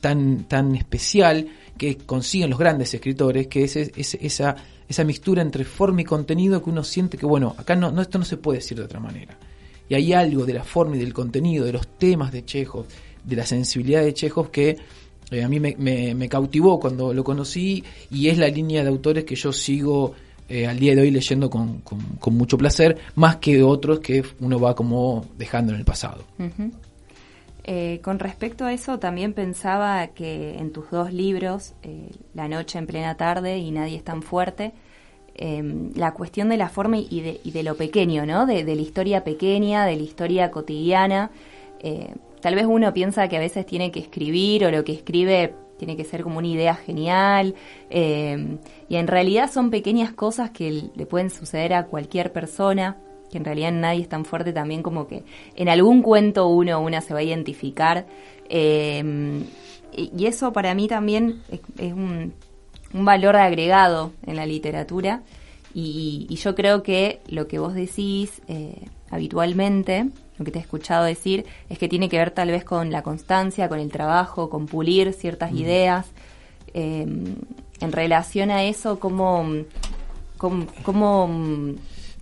tan, 0.00 0.48
tan 0.48 0.74
especial 0.74 1.48
que 1.76 1.96
consiguen 1.96 2.50
los 2.50 2.58
grandes 2.58 2.92
escritores, 2.92 3.46
que 3.46 3.64
es, 3.64 3.76
esa, 3.76 4.56
esa 4.88 5.04
mixtura 5.04 5.42
entre 5.42 5.64
forma 5.64 6.02
y 6.02 6.04
contenido 6.04 6.62
que 6.62 6.70
uno 6.70 6.82
siente 6.82 7.16
que, 7.16 7.26
bueno, 7.26 7.54
acá 7.56 7.76
no, 7.76 7.90
no, 7.90 8.02
esto 8.02 8.18
no 8.18 8.24
se 8.24 8.36
puede 8.36 8.58
decir 8.58 8.78
de 8.78 8.84
otra 8.84 9.00
manera. 9.00 9.38
Y 9.88 9.94
hay 9.94 10.12
algo 10.12 10.44
de 10.44 10.54
la 10.54 10.64
forma 10.64 10.96
y 10.96 10.98
del 10.98 11.14
contenido, 11.14 11.64
de 11.64 11.72
los 11.72 11.86
temas 11.96 12.32
de 12.32 12.44
Chekhov, 12.44 12.86
de 13.24 13.36
la 13.36 13.46
sensibilidad 13.46 14.02
de 14.02 14.12
Chekhov 14.12 14.50
que 14.50 14.76
eh, 15.30 15.44
a 15.44 15.48
mí 15.48 15.60
me, 15.60 16.28
cautivó 16.28 16.80
cuando 16.80 17.12
lo 17.12 17.22
conocí 17.22 17.82
y 18.10 18.28
es 18.28 18.38
la 18.38 18.48
línea 18.48 18.82
de 18.82 18.88
autores 18.88 19.24
que 19.24 19.34
yo 19.34 19.52
sigo 19.52 20.14
eh, 20.48 20.66
al 20.66 20.78
día 20.78 20.94
de 20.94 21.02
hoy 21.02 21.10
leyendo 21.10 21.50
con, 21.50 21.80
con, 21.80 22.34
mucho 22.34 22.56
placer, 22.56 22.96
más 23.16 23.36
que 23.36 23.62
otros 23.62 24.00
que 24.00 24.22
uno 24.40 24.58
va 24.58 24.74
como 24.74 25.26
dejando 25.36 25.72
en 25.72 25.78
el 25.78 25.84
pasado. 25.84 26.24
Eh, 27.70 28.00
con 28.02 28.18
respecto 28.18 28.64
a 28.64 28.72
eso, 28.72 28.98
también 28.98 29.34
pensaba 29.34 30.06
que 30.06 30.56
en 30.58 30.72
tus 30.72 30.90
dos 30.90 31.12
libros, 31.12 31.74
eh, 31.82 32.08
La 32.32 32.48
noche 32.48 32.78
en 32.78 32.86
plena 32.86 33.18
tarde 33.18 33.58
y 33.58 33.70
Nadie 33.70 33.98
es 33.98 34.04
tan 34.04 34.22
fuerte, 34.22 34.72
em, 35.34 35.92
la 35.94 36.14
cuestión 36.14 36.48
de 36.48 36.56
la 36.56 36.70
forma 36.70 36.96
y 36.96 37.20
de, 37.20 37.62
lo 37.62 37.76
pequeño, 37.76 38.24
¿no? 38.24 38.46
De, 38.46 38.64
la 38.64 38.80
historia 38.80 39.22
pequeña, 39.22 39.84
de 39.84 39.96
la 39.96 40.02
historia 40.02 40.50
cotidiana. 40.50 41.30
Eh, 41.80 42.14
tal 42.40 42.54
vez 42.54 42.64
uno 42.64 42.94
piensa 42.94 43.28
que 43.28 43.36
a 43.36 43.40
veces 43.40 43.66
tiene 43.66 43.90
que 43.92 44.00
escribir 44.00 44.64
o 44.64 44.70
lo 44.70 44.82
que 44.82 44.92
escribe 44.92 45.54
tiene 45.76 45.94
que 45.94 46.04
ser 46.04 46.22
como 46.22 46.38
una 46.38 46.48
idea 46.48 46.74
genial. 46.74 47.54
Em, 47.90 48.58
y 48.88 48.96
en 48.96 49.06
realidad 49.06 49.50
son 49.52 49.70
pequeñas 49.70 50.12
cosas 50.12 50.50
que 50.52 50.90
le 50.94 51.04
pueden 51.04 51.28
suceder 51.28 51.74
a 51.74 51.84
cualquier 51.84 52.32
persona 52.32 52.96
que 53.30 53.38
en 53.38 53.44
realidad 53.44 53.72
nadie 53.72 54.02
es 54.02 54.08
tan 54.08 54.24
fuerte 54.24 54.52
también 54.52 54.82
como 54.82 55.06
que 55.06 55.24
en 55.54 55.68
algún 55.68 56.02
cuento 56.02 56.48
uno 56.48 56.78
o 56.78 56.80
una 56.80 57.00
se 57.00 57.14
va 57.14 57.20
a 57.20 57.22
identificar. 57.22 58.06
Eh, 58.48 59.42
y 59.92 60.26
eso 60.26 60.52
para 60.52 60.74
mí 60.74 60.88
también 60.88 61.42
es, 61.78 61.92
un, 61.92 62.32
valor 62.92 63.36
agregado 63.36 64.12
en 64.26 64.36
la 64.36 64.46
literatura 64.46 65.22
y, 65.74 66.34
yo 66.36 66.54
creo 66.54 66.82
que 66.82 67.20
lo 67.28 67.46
que 67.46 67.58
vos 67.58 67.74
decís 67.74 68.40
eh, 68.48 68.86
habitualmente, 69.10 70.08
lo 70.38 70.44
que 70.44 70.50
te 70.50 70.58
he 70.58 70.62
escuchado 70.62 71.04
decir, 71.04 71.44
es 71.68 71.78
que 71.78 71.88
tiene 71.88 72.08
que 72.08 72.16
ver 72.16 72.30
tal 72.30 72.50
vez 72.50 72.64
con 72.64 72.90
la 72.90 73.02
constancia, 73.02 73.68
con 73.68 73.78
el 73.78 73.90
trabajo, 73.90 74.48
con 74.48 74.66
pulir 74.66 75.12
ciertas 75.12 75.52
mm. 75.52 75.56
ideas. 75.56 76.06
Eh, 76.74 77.06
en 77.80 77.92
relación 77.92 78.50
a 78.50 78.64
eso, 78.64 78.98
¿cómo, 78.98 79.44
cómo, 80.36 80.66
cómo 80.82 81.28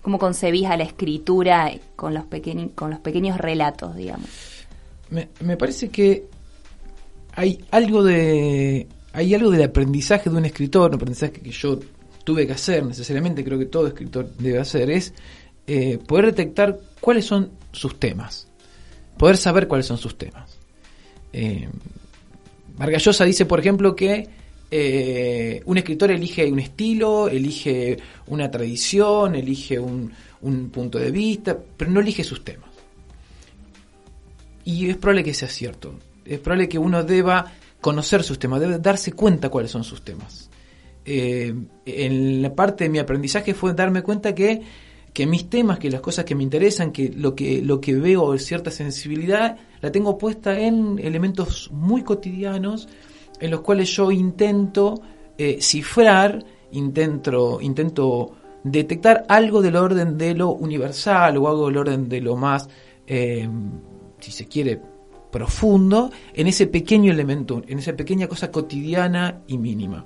¿Cómo 0.06 0.20
concebís 0.20 0.66
a 0.66 0.76
la 0.76 0.84
escritura 0.84 1.68
con 1.96 2.14
los, 2.14 2.26
con 2.76 2.90
los 2.90 3.00
pequeños 3.00 3.38
relatos, 3.38 3.96
digamos? 3.96 4.28
Me, 5.10 5.56
parece 5.56 5.88
que 5.88 6.28
hay 7.32 7.64
algo 7.72 8.04
de 8.04 8.86
hay 9.12 9.34
algo 9.34 9.50
del 9.50 9.64
aprendizaje 9.64 10.30
de 10.30 10.36
un 10.36 10.44
escritor, 10.44 10.90
un 10.90 10.94
aprendizaje 10.94 11.32
que 11.32 11.50
yo 11.50 11.80
tuve 12.22 12.46
que 12.46 12.52
hacer 12.52 12.86
necesariamente, 12.86 13.42
creo 13.42 13.58
que 13.58 13.64
todo 13.66 13.88
escritor 13.88 14.30
debe 14.38 14.60
hacer, 14.60 14.90
es 14.90 15.12
eh, 15.66 15.98
poder 15.98 16.26
detectar 16.26 16.78
cuáles 17.00 17.24
son 17.24 17.50
sus 17.72 17.98
temas, 17.98 18.46
poder 19.18 19.36
saber 19.36 19.66
cuáles 19.66 19.86
son 19.86 19.98
sus 19.98 20.16
temas. 20.16 20.56
Eh, 21.32 21.68
dice, 23.24 23.44
por 23.44 23.58
ejemplo, 23.58 23.96
que 23.96 24.28
eh, 24.70 25.62
un 25.64 25.78
escritor 25.78 26.10
elige 26.10 26.50
un 26.50 26.58
estilo, 26.58 27.28
elige 27.28 27.96
una 28.26 28.50
tradición, 28.50 29.34
elige 29.34 29.78
un, 29.78 30.12
punto 30.72 30.98
de 30.98 31.10
vista, 31.10 31.56
pero 31.76 31.90
no 31.90 32.00
elige 32.00 32.24
sus 32.24 32.44
temas. 32.44 32.70
Y 34.64 34.88
es 34.88 34.96
probable 34.96 35.24
que 35.24 35.34
sea 35.34 35.48
cierto. 35.48 35.94
Es 36.24 36.38
probable 36.40 36.68
que 36.68 36.78
uno 36.78 37.02
deba 37.04 37.52
conocer 37.80 38.22
sus 38.22 38.38
temas, 38.38 38.60
debe 38.60 38.78
darse 38.78 39.12
cuenta 39.12 39.48
cuáles 39.48 39.70
son 39.70 39.84
sus 39.84 40.02
temas. 40.02 40.50
Eh, 41.04 41.54
en 41.84 42.42
la 42.42 42.52
parte 42.54 42.84
de 42.84 42.90
mi 42.90 42.98
aprendizaje 42.98 43.54
fue 43.54 43.74
darme 43.74 44.02
cuenta 44.02 44.34
que, 44.34 44.62
que 45.12 45.26
mis 45.26 45.48
temas, 45.48 45.78
que 45.78 45.90
las 45.90 46.00
cosas 46.00 46.24
que 46.24 46.34
me 46.34 46.42
interesan, 46.42 46.90
que 46.90 47.10
lo 47.10 47.34
que, 47.34 47.62
lo 47.62 47.80
que 47.80 47.94
veo 47.94 48.36
cierta 48.38 48.72
sensibilidad, 48.72 49.56
la 49.80 49.92
tengo 49.92 50.18
puesta 50.18 50.58
en 50.58 50.98
elementos 50.98 51.70
muy 51.72 52.02
cotidianos, 52.02 52.88
en 53.40 53.50
los 53.50 53.60
cuales 53.60 53.88
yo 53.90 54.10
intento 54.10 55.00
eh, 55.38 55.58
cifrar, 55.60 56.44
intento, 56.72 57.60
intento 57.60 58.32
detectar 58.64 59.24
algo 59.28 59.62
del 59.62 59.76
orden 59.76 60.18
de 60.18 60.34
lo 60.34 60.50
universal 60.52 61.36
o 61.36 61.48
algo 61.48 61.66
del 61.66 61.76
orden 61.76 62.08
de 62.08 62.20
lo 62.20 62.36
más, 62.36 62.68
eh, 63.06 63.48
si 64.18 64.32
se 64.32 64.46
quiere, 64.46 64.80
profundo 65.30 66.10
en 66.32 66.46
ese 66.46 66.66
pequeño 66.66 67.12
elemento, 67.12 67.62
en 67.66 67.78
esa 67.78 67.94
pequeña 67.94 68.26
cosa 68.26 68.50
cotidiana 68.50 69.42
y 69.46 69.58
mínima. 69.58 70.04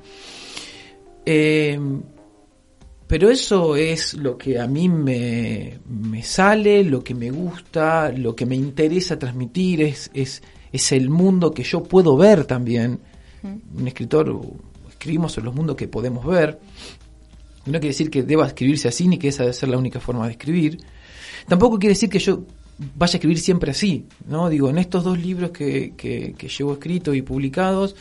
Eh, 1.25 1.78
pero 3.06 3.28
eso 3.28 3.75
es 3.76 4.14
lo 4.14 4.38
que 4.38 4.58
a 4.58 4.66
mí 4.66 4.88
me, 4.88 5.80
me, 5.88 6.22
sale, 6.22 6.84
lo 6.84 7.02
que 7.02 7.14
me 7.14 7.30
gusta, 7.30 8.12
lo 8.12 8.37
que 8.37 8.46
me 8.46 8.54
interesa 8.54 9.18
transmitir, 9.18 9.82
es, 9.82 10.10
es, 10.14 10.42
es 10.70 10.92
el 10.92 11.10
mundo 11.10 11.50
que 11.50 11.64
yo 11.64 11.82
puedo 11.82 12.16
ver 12.16 12.44
también 12.44 13.00
un 13.42 13.88
escritor, 13.88 14.40
escribimos 14.88 15.37
en 15.38 15.44
los 15.44 15.54
mundos 15.54 15.76
que 15.76 15.88
podemos 15.88 16.25
ver. 16.26 16.59
No 17.66 17.73
quiere 17.73 17.88
decir 17.88 18.11
que 18.11 18.23
deba 18.23 18.47
escribirse 18.47 18.88
así 18.88 19.06
ni 19.06 19.18
que 19.18 19.28
esa 19.28 19.42
debe 19.42 19.52
ser 19.52 19.68
la 19.68 19.78
única 19.78 20.00
forma 20.00 20.26
de 20.26 20.32
escribir. 20.32 20.78
Tampoco 21.47 21.78
quiere 21.78 21.94
decir 21.94 22.09
que 22.09 22.18
yo 22.18 22.44
vaya 22.97 23.14
a 23.14 23.16
escribir 23.16 23.38
siempre 23.38 23.70
así, 23.70 24.06
¿no? 24.26 24.49
Digo, 24.49 24.70
en 24.70 24.78
estos 24.78 25.04
dos 25.04 25.18
libros 25.18 25.50
que, 25.50 25.94
que, 25.97 26.49
llevo 26.49 26.73
escritos 26.73 27.14
y 27.14 27.23
publicados, 27.23 27.94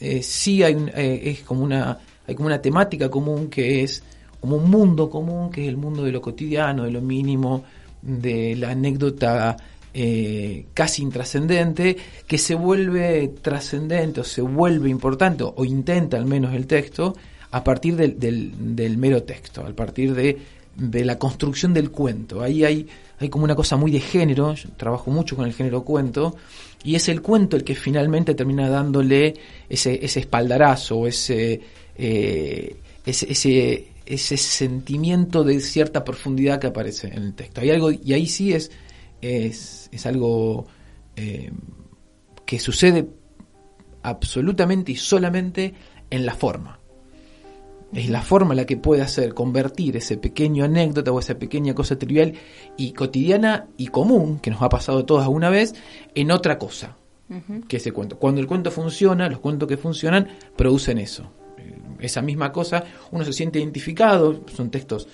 eh, 0.00 0.22
sí 0.22 0.62
hay, 0.62 0.74
eh, 0.94 1.20
es 1.24 1.42
como 1.42 1.62
una, 1.62 1.98
hay 2.26 2.34
como 2.34 2.46
una 2.46 2.60
temática 2.60 3.10
común 3.10 3.48
que 3.48 3.82
es 3.82 4.02
como 4.40 4.56
un 4.56 4.70
mundo 4.70 5.08
común, 5.08 5.50
que 5.50 5.62
es 5.62 5.68
el 5.68 5.76
mundo 5.76 6.02
de 6.02 6.12
lo 6.12 6.20
cotidiano, 6.20 6.84
de 6.84 6.90
lo 6.90 7.00
mínimo, 7.00 7.64
de 8.00 8.56
la 8.56 8.70
anécdota 8.70 9.56
eh, 9.94 10.66
casi 10.72 11.02
intrascendente, 11.02 11.96
que 12.26 12.38
se 12.38 12.54
vuelve 12.54 13.28
trascendente 13.42 14.22
o 14.22 14.24
se 14.24 14.40
vuelve 14.40 14.88
importante, 14.88 15.44
o 15.44 15.64
intenta 15.64 16.16
al 16.16 16.24
menos 16.24 16.54
el 16.54 16.66
texto, 16.66 17.14
a 17.50 17.62
partir 17.62 17.96
del, 17.96 18.96
mero 18.96 19.22
texto, 19.22 19.60
a 19.60 19.70
partir 19.72 20.14
de, 20.14 21.04
la 21.04 21.18
construcción 21.18 21.74
del 21.74 21.90
cuento. 21.90 22.40
Ahí 22.40 22.64
hay, 22.64 22.88
como 23.28 23.44
una 23.44 23.54
cosa 23.54 23.76
muy 23.76 23.90
de 23.90 24.00
género, 24.00 24.54
yo 24.54 24.70
trabajo 24.78 25.10
mucho 25.10 25.36
con 25.36 25.44
el 25.44 25.52
género 25.52 25.84
cuento, 25.84 26.36
y 26.82 26.94
es 26.94 27.10
el 27.10 27.20
cuento 27.20 27.56
el 27.56 27.62
que 27.62 27.74
finalmente 27.74 28.34
termina 28.34 28.70
dándole 28.70 29.34
ese, 29.68 30.00
espaldarazo, 30.02 31.06
ese, 31.06 31.60
eh, 31.98 32.76
ese, 33.04 33.30
ese, 33.30 33.88
ese 34.06 34.36
sentimiento 34.38 35.44
de 35.44 35.60
cierta 35.60 36.02
profundidad 36.02 36.58
que 36.58 36.68
aparece 36.68 37.08
en 37.08 37.22
el 37.22 37.34
texto. 37.34 37.60
Hay 37.60 37.70
algo, 37.70 37.90
y 37.90 38.14
ahí 38.14 38.26
sí 38.26 38.54
es 38.54 38.70
es, 39.22 39.88
es 39.92 40.06
algo 40.06 40.66
eh, 41.16 41.50
que 42.44 42.58
sucede 42.58 43.08
absolutamente 44.02 44.92
y 44.92 44.96
solamente 44.96 45.74
en 46.10 46.26
la 46.26 46.34
forma. 46.34 46.78
Es 47.94 48.08
la 48.08 48.22
forma 48.22 48.54
la 48.54 48.64
que 48.64 48.76
puede 48.76 49.02
hacer 49.02 49.34
convertir 49.34 49.96
ese 49.96 50.16
pequeño 50.16 50.64
anécdota 50.64 51.12
o 51.12 51.18
esa 51.18 51.38
pequeña 51.38 51.74
cosa 51.74 51.98
trivial 51.98 52.34
y 52.76 52.92
cotidiana 52.92 53.68
y 53.76 53.88
común, 53.88 54.38
que 54.40 54.50
nos 54.50 54.62
ha 54.62 54.68
pasado 54.68 55.04
todas 55.04 55.24
alguna 55.24 55.50
vez, 55.50 55.74
en 56.14 56.30
otra 56.30 56.58
cosa 56.58 56.96
que 57.68 57.78
ese 57.78 57.92
cuento. 57.92 58.18
Cuando 58.18 58.40
el 58.42 58.46
cuento 58.46 58.70
funciona, 58.70 59.28
los 59.28 59.38
cuentos 59.38 59.66
que 59.66 59.78
funcionan 59.78 60.28
producen 60.54 60.98
eso. 60.98 61.32
Eh, 61.56 61.78
esa 62.00 62.20
misma 62.20 62.52
cosa, 62.52 62.84
uno 63.10 63.24
se 63.24 63.32
siente 63.32 63.58
identificado, 63.58 64.42
son 64.54 64.70
textos 64.70 65.08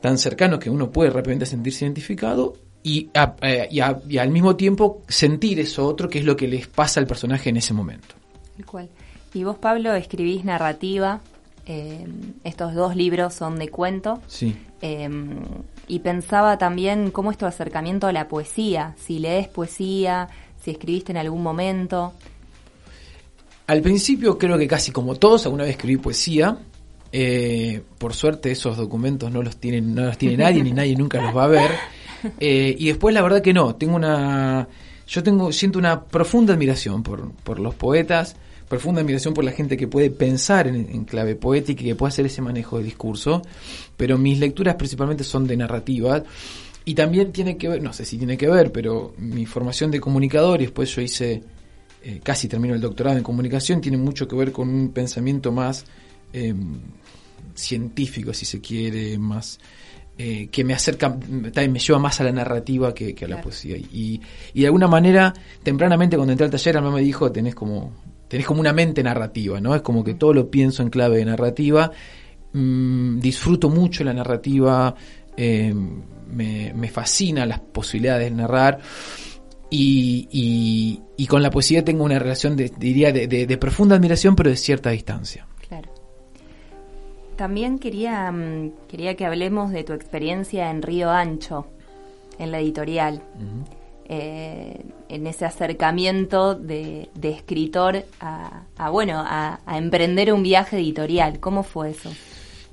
tan 0.00 0.18
cercanos 0.18 0.58
que 0.58 0.68
uno 0.68 0.90
puede 0.90 1.08
de 1.08 1.16
repente 1.16 1.46
sentirse 1.46 1.86
identificado 1.86 2.54
y, 2.86 3.08
eh, 3.40 3.68
y, 3.70 4.18
al 4.18 4.28
mismo 4.28 4.56
tiempo 4.56 5.02
sentir 5.08 5.58
eso 5.58 5.86
otro 5.86 6.08
que 6.08 6.18
es 6.18 6.24
lo 6.26 6.36
que 6.36 6.46
les 6.46 6.66
pasa 6.68 7.00
al 7.00 7.06
personaje 7.06 7.48
en 7.48 7.56
ese 7.56 7.72
momento. 7.72 8.14
Cual. 8.66 8.90
Y 9.32 9.42
vos, 9.42 9.56
Pablo, 9.56 9.94
escribís 9.94 10.44
narrativa. 10.44 11.20
Eh, 11.66 12.06
estos 12.44 12.74
dos 12.74 12.94
libros 12.94 13.32
son 13.32 13.58
de 13.58 13.70
cuento. 13.70 14.20
Sí. 14.26 14.54
Eh, 14.82 15.08
y 15.88 15.98
pensaba 16.00 16.58
también 16.58 17.10
cómo 17.10 17.30
es 17.30 17.38
tu 17.38 17.46
acercamiento 17.46 18.06
a 18.06 18.12
la 18.12 18.28
poesía. 18.28 18.94
Si 18.98 19.18
lees 19.18 19.48
poesía, 19.48 20.28
si 20.62 20.70
escribiste 20.70 21.10
en 21.12 21.18
algún 21.18 21.42
momento. 21.42 22.12
Al 23.66 23.80
principio 23.80 24.38
creo 24.38 24.58
que 24.58 24.68
casi 24.68 24.92
como 24.92 25.14
todos, 25.14 25.46
alguna 25.46 25.64
vez 25.64 25.72
escribí 25.72 25.96
poesía. 25.96 26.58
Eh, 27.10 27.80
por 27.96 28.12
suerte 28.12 28.50
esos 28.50 28.76
documentos 28.76 29.30
no 29.30 29.42
los 29.42 29.56
tiene, 29.56 29.80
no 29.80 30.04
los 30.04 30.18
tiene 30.18 30.36
nadie, 30.36 30.62
ni 30.62 30.72
nadie 30.74 30.96
nunca 30.96 31.22
los 31.22 31.34
va 31.34 31.44
a 31.44 31.48
ver. 31.48 31.70
Eh, 32.40 32.74
y 32.78 32.86
después 32.88 33.14
la 33.14 33.22
verdad 33.22 33.42
que 33.42 33.52
no, 33.52 33.74
tengo 33.74 33.96
una, 33.96 34.68
yo 35.06 35.22
tengo, 35.22 35.52
siento 35.52 35.78
una 35.78 36.04
profunda 36.04 36.54
admiración 36.54 37.02
por, 37.02 37.32
por 37.32 37.60
los 37.60 37.74
poetas, 37.74 38.36
profunda 38.68 39.00
admiración 39.00 39.34
por 39.34 39.44
la 39.44 39.52
gente 39.52 39.76
que 39.76 39.86
puede 39.86 40.10
pensar 40.10 40.66
en, 40.66 41.04
clave 41.04 41.34
poética 41.36 41.82
y 41.82 41.86
que 41.86 41.94
puede 41.94 42.08
hacer 42.08 42.26
ese 42.26 42.42
manejo 42.42 42.78
de 42.78 42.84
discurso, 42.84 43.42
pero 43.96 44.18
mis 44.18 44.38
lecturas 44.38 44.74
principalmente 44.76 45.24
son 45.24 45.46
de 45.46 45.56
narrativa 45.56 46.22
y 46.84 46.94
también 46.94 47.32
tiene 47.32 47.56
que 47.56 47.68
ver, 47.68 47.82
no 47.82 47.92
sé 47.92 48.04
si 48.04 48.18
tiene 48.18 48.36
que 48.36 48.48
ver, 48.48 48.72
pero 48.72 49.14
mi 49.18 49.46
formación 49.46 49.90
de 49.90 50.00
comunicador 50.00 50.60
y 50.60 50.64
después 50.64 50.94
yo 50.94 51.02
hice, 51.02 51.42
eh, 52.02 52.20
casi 52.22 52.48
termino 52.48 52.74
el 52.74 52.80
doctorado 52.80 53.16
en 53.16 53.22
comunicación, 53.22 53.80
tiene 53.80 53.96
mucho 53.96 54.26
que 54.26 54.36
ver 54.36 54.52
con 54.52 54.68
un 54.68 54.90
pensamiento 54.90 55.52
más 55.52 55.84
em, 56.32 56.80
científico, 57.54 58.34
si 58.34 58.44
se 58.44 58.60
quiere, 58.60 59.16
más 59.18 59.58
eh, 60.16 60.48
que 60.48 60.62
me 60.62 60.74
acerca, 60.74 61.08
me 61.08 61.78
lleva 61.78 61.98
más 61.98 62.20
a 62.20 62.24
la 62.24 62.30
narrativa 62.30 62.94
que, 62.94 63.16
a 63.20 63.26
la 63.26 63.40
poesía. 63.40 63.76
Y, 63.76 64.20
y, 64.52 64.60
de 64.60 64.66
alguna 64.66 64.86
manera, 64.86 65.34
tempranamente 65.62 66.16
cuando 66.16 66.32
entré 66.32 66.44
al 66.44 66.52
taller, 66.52 66.76
mamá 66.76 66.92
me 66.92 67.00
dijo, 67.00 67.32
tenés 67.32 67.54
como, 67.56 67.92
tenés 68.28 68.46
como 68.46 68.60
una 68.60 68.72
mente 68.72 69.02
narrativa, 69.02 69.60
¿no? 69.60 69.74
Es 69.74 69.82
como 69.82 70.04
que 70.04 70.14
todo 70.14 70.32
lo 70.32 70.48
pienso 70.50 70.82
en 70.82 70.90
clave 70.90 71.16
de 71.16 71.24
narrativa, 71.24 71.90
mm, 72.52 73.18
disfruto 73.18 73.68
mucho 73.68 74.04
la 74.04 74.12
narrativa, 74.12 74.94
eh, 75.36 75.74
me, 75.74 76.72
me 76.74 76.88
fascina 76.90 77.44
las 77.44 77.58
posibilidades 77.58 78.30
de 78.30 78.36
narrar. 78.36 78.78
Y, 79.70 81.00
y, 81.16 81.26
con 81.26 81.42
la 81.42 81.50
poesía 81.50 81.84
tengo 81.84 82.04
una 82.04 82.20
relación, 82.20 82.54
diría, 82.56 83.10
de, 83.10 83.26
de 83.26 83.58
profunda 83.58 83.96
admiración, 83.96 84.36
pero 84.36 84.50
de 84.50 84.56
cierta 84.56 84.90
distancia. 84.90 85.48
También 87.36 87.78
quería, 87.78 88.30
mm, 88.30 88.72
quería 88.88 89.16
que 89.16 89.26
hablemos 89.26 89.72
de 89.72 89.82
tu 89.84 89.92
experiencia 89.92 90.70
en 90.70 90.82
Río 90.82 91.10
Ancho, 91.10 91.66
en 92.38 92.52
la 92.52 92.60
editorial, 92.60 93.22
eh, 94.08 94.84
en 95.08 95.26
ese 95.26 95.44
acercamiento 95.44 96.54
de, 96.54 97.08
escritor 97.22 98.04
a, 98.20 98.90
bueno, 98.90 99.22
a, 99.24 99.58
emprender 99.76 100.32
un 100.32 100.42
viaje 100.42 100.76
editorial. 100.76 101.40
¿Cómo 101.40 101.62
fue 101.62 101.90
eso? 101.90 102.10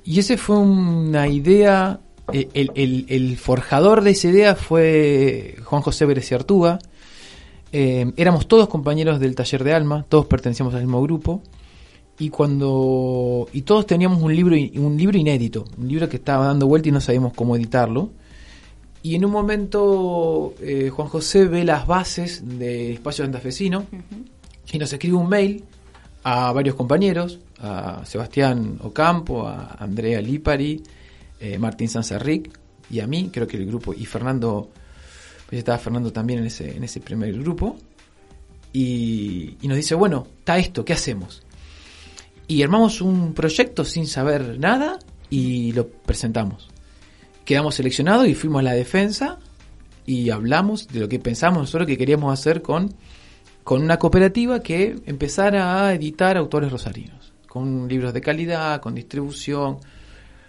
Y 0.04 0.18
ese 0.18 0.36
fue 0.36 0.58
una 0.58 1.28
idea, 1.28 2.00
eh, 2.32 2.48
el, 2.52 3.36
forjador 3.38 4.02
de 4.02 4.10
esa 4.12 4.28
idea 4.28 4.54
fue 4.54 5.56
Juan 5.64 5.82
José 5.82 6.06
Vélez 6.06 6.30
y 6.30 6.34
Artuga. 6.34 6.78
Eh, 7.72 8.12
éramos 8.16 8.46
todos 8.46 8.68
compañeros 8.68 9.18
del 9.18 9.34
taller 9.34 9.64
de 9.64 9.72
Alma, 9.72 10.04
todos 10.08 10.26
pertenecíamos 10.26 10.74
al 10.74 10.80
mismo 10.80 11.02
grupo 11.02 11.42
y 12.18 12.30
cuando 12.30 13.48
y 13.52 13.62
todos 13.62 13.86
teníamos 13.86 14.22
un 14.22 14.34
libro 14.34 14.54
un 14.54 14.96
libro 14.96 15.16
inédito 15.16 15.64
un 15.78 15.88
libro 15.88 16.08
que 16.08 16.16
estaba 16.16 16.46
dando 16.46 16.66
vuelta 16.66 16.88
y 16.88 16.92
no 16.92 17.00
sabíamos 17.00 17.32
cómo 17.34 17.56
editarlo. 17.56 18.10
Y 19.04 19.16
en 19.16 19.24
un 19.24 19.32
momento 19.32 20.54
eh, 20.60 20.88
Juan 20.90 21.08
José 21.08 21.46
ve 21.46 21.64
las 21.64 21.88
bases 21.88 22.42
de 22.58 22.92
Espacio 22.92 23.24
Santafesino 23.24 23.84
y 24.72 24.78
nos 24.78 24.92
escribe 24.92 25.16
un 25.16 25.28
mail 25.28 25.64
a 26.22 26.52
varios 26.52 26.76
compañeros 26.76 27.40
a 27.58 28.02
Sebastián 28.06 28.78
Ocampo 28.80 29.48
a 29.48 29.76
Andrea 29.80 30.20
Lipari 30.20 30.84
eh, 31.40 31.58
Martín 31.58 31.88
Sanserric 31.88 32.56
y 32.90 33.00
a 33.00 33.08
mí 33.08 33.30
creo 33.32 33.48
que 33.48 33.56
el 33.56 33.66
grupo 33.66 33.92
y 33.92 34.06
Fernando 34.06 34.70
pues 35.48 35.58
estaba 35.58 35.78
Fernando 35.78 36.12
también 36.12 36.38
en 36.38 36.46
ese 36.46 36.76
en 36.76 36.84
ese 36.84 37.00
primer 37.00 37.32
grupo. 37.36 37.76
Y 38.72 39.56
nos 39.64 39.76
dice 39.76 39.96
bueno 39.96 40.28
está 40.38 40.58
esto 40.58 40.84
qué 40.84 40.92
hacemos 40.92 41.42
y 42.46 42.62
armamos 42.62 43.00
un 43.00 43.34
proyecto 43.34 43.84
sin 43.84 44.06
saber 44.06 44.58
nada 44.58 44.98
y 45.30 45.72
lo 45.72 45.88
presentamos. 45.88 46.68
Quedamos 47.44 47.74
seleccionados 47.74 48.28
y 48.28 48.34
fuimos 48.34 48.60
a 48.60 48.64
la 48.64 48.72
defensa 48.72 49.38
y 50.06 50.30
hablamos 50.30 50.88
de 50.88 51.00
lo 51.00 51.08
que 51.08 51.18
pensamos 51.18 51.60
nosotros 51.60 51.86
que 51.86 51.96
queríamos 51.96 52.32
hacer 52.32 52.62
con, 52.62 52.94
con 53.64 53.82
una 53.82 53.98
cooperativa 53.98 54.60
que 54.60 54.96
empezara 55.06 55.86
a 55.86 55.94
editar 55.94 56.36
autores 56.36 56.70
rosarinos, 56.70 57.32
con 57.48 57.88
libros 57.88 58.12
de 58.12 58.20
calidad, 58.20 58.80
con 58.80 58.94
distribución. 58.94 59.78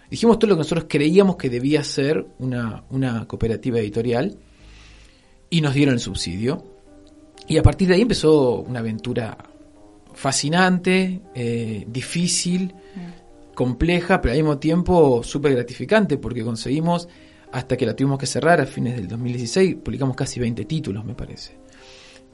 Dijimos 0.10 0.38
todo 0.38 0.50
lo 0.50 0.56
que 0.56 0.60
nosotros 0.60 0.86
creíamos 0.90 1.38
que 1.38 1.50
debía 1.50 1.84
ser 1.84 2.26
una, 2.40 2.84
una 2.90 3.26
cooperativa 3.28 3.80
editorial 3.80 4.38
y 5.50 5.62
nos 5.62 5.74
dieron 5.74 5.94
el 5.94 6.00
subsidio. 6.00 6.64
Y 7.48 7.58
a 7.58 7.64
partir 7.64 7.88
de 7.88 7.96
ahí 7.96 8.02
empezó 8.02 8.62
una 8.62 8.80
aventura 8.80 9.38
fascinante, 10.14 11.22
eh, 11.36 11.86
difícil, 11.88 12.74
compleja, 13.54 14.22
pero 14.22 14.34
al 14.34 14.38
mismo 14.38 14.58
tiempo 14.58 15.24
súper 15.24 15.54
gratificante 15.54 16.18
porque 16.18 16.44
conseguimos, 16.44 17.08
hasta 17.52 17.78
que 17.78 17.86
la 17.86 17.96
tuvimos 17.96 18.18
que 18.18 18.26
cerrar 18.26 18.62
a 18.62 18.66
fines 18.66 18.96
del 18.96 19.08
2016, 19.08 19.76
publicamos 19.84 20.16
casi 20.16 20.40
20 20.40 20.66
títulos, 20.66 21.06
me 21.06 21.14
parece. 21.14 21.64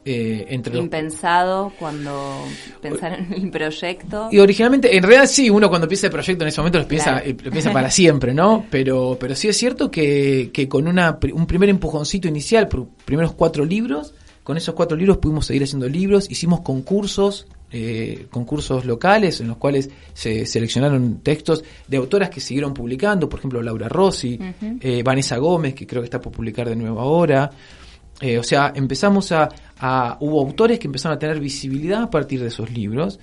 Eh, 0.06 0.46
entre 0.50 0.78
Impensado 0.78 1.74
cuando 1.78 2.46
pensaron 2.82 3.26
en 3.34 3.44
el 3.44 3.52
proyecto. 3.52 4.30
Y 4.32 4.40
originalmente, 4.40 4.96
en 4.96 5.04
realidad 5.04 5.28
sí, 5.28 5.50
uno 5.50 5.68
cuando 5.70 5.88
piensa 5.90 6.08
el 6.08 6.14
proyecto 6.14 6.46
en 6.46 6.48
ese 6.48 6.62
momento 6.62 6.80
lo 6.80 6.88
piensa, 6.88 7.20
eh, 7.20 7.36
lo 7.44 7.52
piensa 7.52 7.72
para 7.74 7.92
siempre, 7.92 8.34
¿no? 8.34 8.66
Pero, 8.72 9.18
pero 9.20 9.36
sí 9.36 9.50
es 9.50 9.58
cierto 9.58 9.92
que, 9.92 10.52
que 10.54 10.70
con 10.70 10.88
una, 10.88 11.20
un 11.34 11.46
primer 11.46 11.68
empujoncito 11.70 12.30
inicial, 12.30 12.70
por 12.70 12.88
primeros 13.06 13.34
cuatro 13.34 13.66
libros, 13.66 14.16
con 14.44 14.56
esos 14.56 14.74
cuatro 14.74 14.98
libros 14.98 15.18
pudimos 15.18 15.46
seguir 15.46 15.64
haciendo 15.64 15.88
libros, 15.90 16.32
hicimos 16.32 16.62
concursos 16.62 17.46
eh, 17.72 18.26
concursos 18.32 18.84
locales 18.84 19.42
en 19.42 19.50
los 19.50 19.58
cuales 19.58 19.92
se 20.14 20.48
seleccionaron 20.48 21.20
textos 21.20 21.64
de 21.88 21.98
autoras 21.98 22.32
que 22.32 22.42
siguieron 22.42 22.74
publicando, 22.74 23.30
por 23.30 23.38
ejemplo 23.38 23.62
Laura 23.62 23.88
Rossi, 23.88 24.40
eh, 24.82 25.04
Vanessa 25.04 25.38
Gómez, 25.38 25.76
que 25.76 25.86
creo 25.86 26.02
que 26.02 26.06
está 26.06 26.20
por 26.20 26.32
publicar 26.32 26.68
de 26.68 26.76
nuevo 26.76 27.00
ahora. 27.00 27.52
Eh, 28.22 28.40
o 28.40 28.44
sea, 28.44 28.74
empezamos 28.76 29.32
a, 29.32 29.50
Hubo 30.20 30.42
autores 30.42 30.80
que 30.80 30.88
empezaron 30.88 31.16
a 31.16 31.20
tener 31.20 31.40
visibilidad 31.40 32.02
a 32.02 32.10
partir 32.10 32.42
de 32.42 32.48
esos 32.48 32.72
libros 32.72 33.20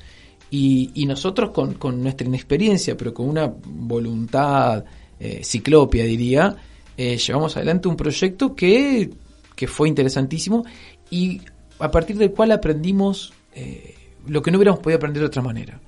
y, 0.49 1.05
nosotros 1.07 1.51
con, 1.51 1.75
con, 1.75 2.01
nuestra 2.01 2.27
inexperiencia, 2.27 2.97
pero 2.97 3.13
con 3.13 3.29
una 3.29 3.53
voluntad 3.53 4.85
ciclopia, 5.43 6.05
diría, 6.05 6.57
llevamos 6.97 7.57
adelante 7.57 7.89
un 7.89 7.97
proyecto 7.97 8.55
que, 8.55 9.11
que 9.55 9.67
fue 9.67 9.89
interesantísimo 9.89 10.65
y 11.11 11.43
a 11.79 11.91
partir 11.91 12.17
del 12.17 12.31
cual 12.31 12.53
aprendimos 12.53 13.35
lo 14.27 14.43
que 14.43 14.51
no 14.51 14.59
hubiéramos 14.59 14.81
podido 14.81 14.97
aprender 14.97 15.21
de 15.21 15.27
otra 15.27 15.43
manera. 15.43 15.81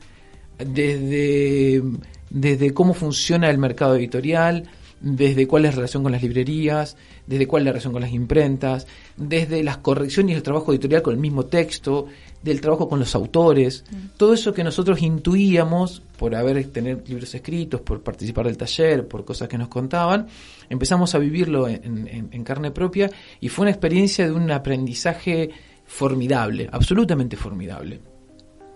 Desde, 0.58 1.82
desde 2.30 2.74
cómo 2.74 2.94
funciona 2.94 3.48
el 3.50 3.58
mercado 3.58 3.96
editorial, 3.96 4.68
desde 5.00 5.46
cuál 5.46 5.64
es 5.64 5.72
la 5.72 5.76
relación 5.76 6.02
con 6.02 6.12
las 6.12 6.22
librerías, 6.22 6.96
desde 7.26 7.46
cuál 7.46 7.62
es 7.62 7.64
la 7.66 7.72
relación 7.72 7.92
con 7.92 8.02
las 8.02 8.12
imprentas, 8.12 8.86
desde 9.16 9.62
las 9.62 9.78
correcciones 9.78 10.34
del 10.34 10.42
trabajo 10.42 10.72
editorial 10.72 11.02
con 11.02 11.14
el 11.14 11.20
mismo 11.20 11.46
texto, 11.46 12.06
del 12.42 12.60
trabajo 12.60 12.88
con 12.88 12.98
los 12.98 13.14
autores, 13.14 13.84
mm. 13.90 14.16
todo 14.16 14.34
eso 14.34 14.52
que 14.52 14.64
nosotros 14.64 15.00
intuíamos 15.02 16.02
por 16.16 16.34
haber 16.34 16.64
tenido 16.66 17.00
libros 17.06 17.34
escritos, 17.34 17.80
por 17.80 18.02
participar 18.02 18.46
del 18.46 18.56
taller, 18.56 19.06
por 19.06 19.24
cosas 19.24 19.48
que 19.48 19.58
nos 19.58 19.68
contaban, 19.68 20.26
empezamos 20.68 21.14
a 21.14 21.18
vivirlo 21.18 21.68
en 21.68 22.44
carne 22.44 22.70
propia 22.70 23.10
y 23.40 23.48
fue 23.48 23.64
una 23.64 23.70
experiencia 23.70 24.26
de 24.26 24.32
un 24.32 24.50
aprendizaje 24.50 25.50
formidable, 25.86 26.68
absolutamente 26.70 27.36
formidable. 27.36 28.00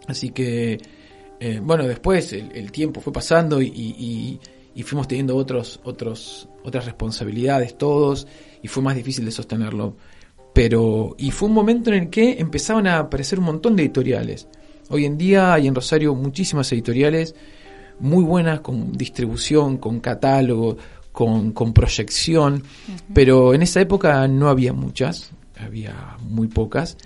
Así 0.06 0.30
que, 0.30 0.80
eh, 1.40 1.60
bueno, 1.62 1.86
después 1.86 2.32
el, 2.32 2.72
tiempo 2.72 3.00
fue 3.00 3.12
pasando 3.12 3.60
y, 3.60 4.40
fuimos 4.84 5.06
teniendo 5.06 5.36
otros, 5.36 5.80
otros, 5.84 6.48
otras 6.64 6.84
responsabilidades 6.86 7.76
todos 7.76 8.26
y 8.62 8.68
fue 8.68 8.82
más 8.82 8.96
difícil 8.96 9.24
de 9.24 9.30
sostenerlo. 9.30 9.96
Pero, 10.52 11.14
y 11.18 11.30
fue 11.30 11.48
un 11.48 11.54
momento 11.54 11.90
en 11.90 12.02
el 12.02 12.10
que 12.10 12.38
empezaban 12.38 12.86
a 12.86 12.98
aparecer 12.98 13.38
un 13.38 13.46
montón 13.46 13.76
de 13.76 13.84
editoriales. 13.84 14.48
Hoy 14.90 15.06
en 15.06 15.16
día 15.16 15.54
hay 15.54 15.66
en 15.66 15.74
Rosario 15.74 16.14
muchísimas 16.14 16.70
editoriales 16.72 17.34
muy 17.98 18.24
buenas 18.24 18.60
con 18.60 18.92
distribución, 18.92 19.78
con 19.78 20.00
catálogo, 20.00 20.76
con, 21.12 21.52
con 21.52 21.72
proyección, 21.72 22.62
pero 23.14 23.54
en 23.54 23.62
esa 23.62 23.80
época 23.80 24.26
no 24.28 24.48
había 24.48 24.72
muchas, 24.72 25.30
había 25.58 26.16
muy 26.28 26.48
pocas 26.48 26.96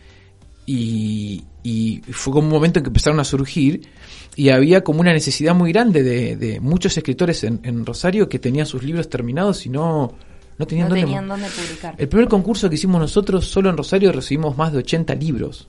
y, 0.66 2.02
fue 2.10 2.32
como 2.32 2.46
un 2.46 2.52
momento 2.52 2.78
en 2.78 2.84
que 2.84 2.88
empezaron 2.88 3.20
a 3.20 3.24
surgir 3.24 3.88
y 4.34 4.50
había 4.50 4.82
como 4.82 5.00
una 5.00 5.12
necesidad 5.12 5.54
muy 5.54 5.72
grande 5.72 6.02
de, 6.02 6.60
muchos 6.60 6.96
escritores 6.96 7.44
en, 7.44 7.86
Rosario 7.86 8.28
que 8.28 8.38
tenían 8.38 8.66
sus 8.66 8.82
libros 8.82 9.08
terminados 9.08 9.64
y 9.66 9.70
no, 9.70 10.14
no 10.58 10.66
tenían, 10.66 10.88
dónde, 10.88 11.46
publicar. 11.48 11.94
El 11.96 12.08
primer 12.08 12.28
concurso 12.28 12.68
que 12.68 12.74
hicimos 12.74 13.00
nosotros 13.00 13.46
solo 13.46 13.70
en 13.70 13.76
Rosario 13.76 14.12
recibimos 14.12 14.56
más 14.56 14.72
de 14.72 14.78
80 14.78 15.14
libros. 15.14 15.68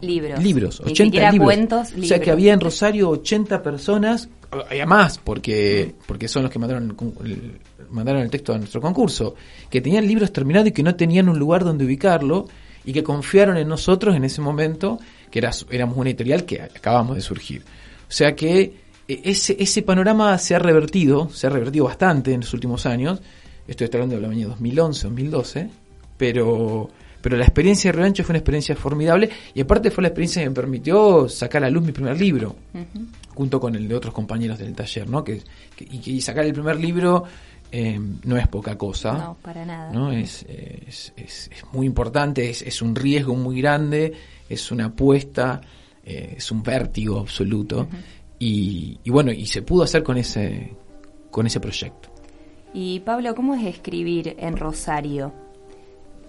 Libros. 0.00 0.42
Libros, 0.42 0.80
80 0.80 1.30
libros. 1.30 1.46
Cuentos, 1.46 1.92
O 1.96 2.02
sea 2.02 2.20
que 2.20 2.32
había 2.32 2.52
en 2.52 2.60
Rosario 2.60 3.08
80 3.10 3.62
personas, 3.62 4.28
había 4.68 4.84
más 4.84 5.18
porque, 5.18 5.94
porque 6.06 6.26
son 6.26 6.42
los 6.42 6.50
que 6.50 6.58
mandaron 6.58 6.96
el, 7.24 7.60
mandaron 7.90 8.22
el 8.22 8.30
texto 8.30 8.52
a 8.52 8.58
nuestro 8.58 8.80
concurso, 8.80 9.36
que 9.70 9.80
tenían 9.80 10.06
libros 10.06 10.32
terminados 10.32 10.68
y 10.68 10.72
que 10.72 10.82
no 10.82 10.96
tenían 10.96 11.28
un 11.28 11.38
lugar 11.38 11.62
donde 11.62 11.84
ubicarlo 11.84 12.48
y 12.84 12.92
que 12.92 13.02
confiaron 13.02 13.56
en 13.56 13.68
nosotros 13.68 14.16
en 14.16 14.24
ese 14.24 14.40
momento, 14.40 14.98
que 15.30 15.38
era, 15.38 15.50
éramos 15.70 15.96
una 15.96 16.10
editorial 16.10 16.44
que 16.44 16.62
acabamos 16.62 17.16
de 17.16 17.22
surgir. 17.22 17.62
O 18.08 18.12
sea 18.12 18.34
que 18.34 18.74
e, 19.08 19.20
ese, 19.24 19.56
ese 19.58 19.82
panorama 19.82 20.36
se 20.38 20.54
ha 20.54 20.58
revertido, 20.58 21.30
se 21.30 21.46
ha 21.46 21.50
revertido 21.50 21.86
bastante 21.86 22.32
en 22.32 22.40
los 22.40 22.52
últimos 22.54 22.86
años. 22.86 23.20
Estoy 23.66 23.88
hablando 23.92 24.16
del 24.16 24.24
año 24.24 24.48
2011, 24.48 25.06
2012, 25.08 25.70
pero, 26.16 26.90
pero 27.20 27.36
la 27.36 27.44
experiencia 27.44 27.90
de 27.90 27.96
Relancho 27.96 28.24
fue 28.24 28.32
una 28.32 28.38
experiencia 28.38 28.76
formidable 28.76 29.30
y 29.54 29.60
aparte 29.60 29.90
fue 29.90 30.02
la 30.02 30.08
experiencia 30.08 30.42
que 30.42 30.48
me 30.48 30.54
permitió 30.54 31.28
sacar 31.28 31.64
a 31.64 31.70
luz 31.70 31.84
mi 31.84 31.92
primer 31.92 32.20
libro, 32.20 32.56
junto 33.34 33.60
con 33.60 33.74
el 33.76 33.88
de 33.88 33.94
otros 33.94 34.12
compañeros 34.12 34.58
del 34.58 34.74
taller, 34.74 35.08
¿no? 35.08 35.22
Que, 35.22 35.40
y, 35.78 36.20
sacar 36.20 36.44
el 36.44 36.52
primer 36.52 36.76
libro 36.76 37.24
eh, 37.72 37.98
no 38.24 38.36
es 38.36 38.46
poca 38.48 38.76
cosa. 38.76 39.14
No, 39.14 39.36
para 39.40 39.64
nada. 39.64 39.90
¿no? 39.92 40.12
Es, 40.12 40.44
es, 40.46 41.12
es, 41.16 41.50
muy 41.72 41.86
importante, 41.86 42.50
es, 42.50 42.82
un 42.82 42.94
riesgo 42.94 43.34
muy 43.34 43.62
grande, 43.62 44.12
es 44.48 44.70
una 44.70 44.86
apuesta, 44.86 45.62
eh, 46.04 46.34
es 46.36 46.52
un 46.52 46.62
vértigo 46.62 47.18
absoluto. 47.18 47.88
y, 48.38 48.98
y, 49.02 49.10
bueno, 49.10 49.32
y 49.32 49.46
se 49.46 49.62
pudo 49.62 49.84
hacer 49.84 50.02
con 50.02 50.18
ese, 50.18 50.74
con 51.30 51.46
ese 51.46 51.60
proyecto. 51.60 52.10
Y 52.74 53.00
Pablo, 53.00 53.34
¿cómo 53.34 53.54
es 53.54 53.64
escribir 53.64 54.36
en 54.38 54.58
Rosario? 54.58 55.32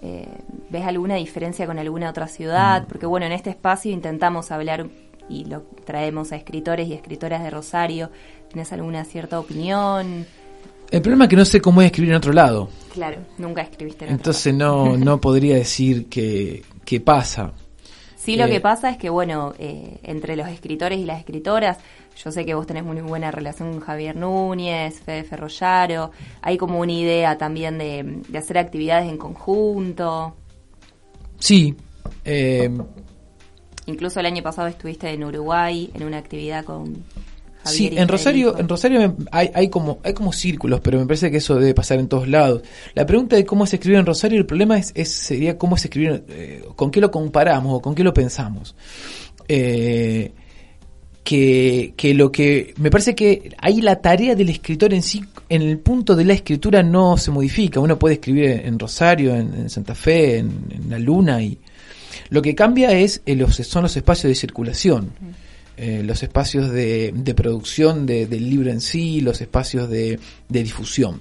Eh, 0.00 0.26
¿Ves 0.70 0.86
alguna 0.86 1.16
diferencia 1.16 1.66
con 1.66 1.78
alguna 1.78 2.10
otra 2.10 2.26
ciudad? 2.26 2.82
Mm. 2.82 2.86
Porque 2.86 3.06
bueno, 3.06 3.26
en 3.26 3.32
este 3.32 3.50
espacio 3.50 3.92
intentamos 3.92 4.50
hablar 4.50 4.86
y 5.28 5.44
lo 5.44 5.62
traemos 5.84 6.32
a 6.32 6.36
escritores 6.36 6.88
y 6.88 6.94
escritoras 6.94 7.42
de 7.42 7.50
Rosario. 7.50 8.10
¿Tienes 8.48 8.72
alguna 8.72 9.04
cierta 9.04 9.38
opinión? 9.38 10.26
El 10.94 11.02
problema 11.02 11.24
es 11.24 11.30
que 11.30 11.36
no 11.36 11.44
sé 11.44 11.60
cómo 11.60 11.82
es 11.82 11.86
escribir 11.86 12.10
en 12.12 12.18
otro 12.18 12.32
lado. 12.32 12.68
Claro, 12.92 13.16
nunca 13.38 13.62
escribiste 13.62 14.04
en 14.04 14.12
Entonces 14.12 14.54
no, 14.54 14.96
no 14.96 15.20
podría 15.20 15.56
decir 15.56 16.08
qué 16.08 17.00
pasa. 17.04 17.52
Sí, 18.14 18.36
lo 18.36 18.46
que 18.46 18.60
pasa 18.60 18.90
es 18.90 18.96
que, 18.96 19.10
bueno, 19.10 19.54
eh, 19.58 19.98
entre 20.04 20.36
los 20.36 20.46
escritores 20.46 21.00
y 21.00 21.04
las 21.04 21.18
escritoras, 21.18 21.78
yo 22.16 22.30
sé 22.30 22.44
que 22.44 22.54
vos 22.54 22.68
tenés 22.68 22.84
muy 22.84 23.00
buena 23.00 23.32
relación 23.32 23.72
con 23.72 23.80
Javier 23.80 24.14
Núñez, 24.14 25.00
Fede 25.00 25.24
Ferrollaro, 25.24 26.12
hay 26.40 26.56
como 26.56 26.78
una 26.78 26.92
idea 26.92 27.36
también 27.38 27.76
de, 27.76 28.22
hacer 28.38 28.58
actividades 28.58 29.10
en 29.10 29.18
conjunto. 29.18 30.36
Sí. 31.40 31.74
Eh, 32.24 32.70
Incluso 33.86 34.20
el 34.20 34.26
año 34.26 34.44
pasado 34.44 34.68
estuviste 34.68 35.10
en 35.10 35.24
Uruguay 35.24 35.90
en 35.92 36.04
una 36.04 36.18
actividad 36.18 36.64
con 36.64 37.04
sí, 37.64 37.90
en 37.92 38.08
Rosario, 38.08 38.58
en 38.58 38.68
Rosario 38.68 39.16
hay, 39.30 39.50
hay, 39.54 39.68
como, 39.68 39.98
hay 40.02 40.12
como 40.12 40.32
círculos, 40.32 40.80
pero 40.80 40.98
me 40.98 41.06
parece 41.06 41.30
que 41.30 41.38
eso 41.38 41.56
debe 41.56 41.74
pasar 41.74 41.98
en 41.98 42.08
todos 42.08 42.28
lados. 42.28 42.62
La 42.94 43.06
pregunta 43.06 43.36
de 43.36 43.44
cómo 43.44 43.66
se 43.66 43.76
escribe 43.76 43.98
en 43.98 44.06
Rosario, 44.06 44.38
el 44.38 44.46
problema 44.46 44.78
es, 44.78 45.08
sería 45.08 45.58
cómo 45.58 45.76
se 45.76 45.88
escribe, 45.88 46.24
eh, 46.28 46.64
con 46.76 46.90
qué 46.90 47.00
lo 47.00 47.10
comparamos 47.10 47.74
o 47.74 47.82
con 47.82 47.94
qué 47.94 48.04
lo 48.04 48.12
pensamos. 48.14 48.74
Eh, 49.48 50.32
que, 51.24 51.94
que 51.96 52.12
lo 52.12 52.30
que 52.30 52.74
me 52.76 52.90
parece 52.90 53.14
que 53.14 53.54
ahí 53.58 53.80
la 53.80 54.00
tarea 54.00 54.34
del 54.34 54.50
escritor 54.50 54.92
en 54.92 55.02
sí, 55.02 55.24
en 55.48 55.62
el 55.62 55.78
punto 55.78 56.14
de 56.14 56.24
la 56.24 56.34
escritura 56.34 56.82
no 56.82 57.16
se 57.16 57.30
modifica. 57.30 57.80
Uno 57.80 57.98
puede 57.98 58.16
escribir 58.16 58.62
en 58.64 58.78
Rosario, 58.78 59.34
en, 59.34 59.70
Santa 59.70 59.94
Fe, 59.94 60.38
en, 60.38 60.86
la 60.88 60.98
Luna 60.98 61.42
y 61.42 61.58
lo 62.28 62.42
que 62.42 62.54
cambia 62.54 62.92
es 62.92 63.22
eh, 63.26 63.34
los, 63.34 63.56
son 63.56 63.82
los 63.82 63.96
espacios 63.96 64.28
de 64.28 64.34
circulación. 64.34 65.12
Eh, 65.76 66.02
los 66.04 66.22
espacios 66.22 66.70
de, 66.70 67.12
producción 67.36 68.06
del 68.06 68.48
libro 68.48 68.70
en 68.70 68.80
sí, 68.80 69.20
los 69.20 69.40
espacios 69.40 69.88
de, 69.88 70.18
difusión. 70.48 71.20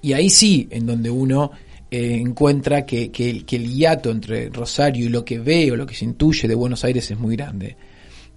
Y 0.00 0.12
ahí 0.12 0.30
sí, 0.30 0.68
en 0.70 0.86
donde 0.86 1.10
uno 1.10 1.50
eh, 1.90 2.18
encuentra 2.20 2.86
que, 2.86 3.10
el 3.14 3.74
hiato 3.74 4.10
entre 4.10 4.48
Rosario 4.48 5.06
y 5.06 5.08
lo 5.08 5.24
que 5.24 5.40
ve 5.40 5.72
o 5.72 5.76
lo 5.76 5.86
que 5.86 5.94
se 5.94 6.04
intuye 6.04 6.46
de 6.46 6.54
Buenos 6.54 6.84
Aires 6.84 7.10
es 7.10 7.18
muy 7.18 7.34
grande. 7.34 7.76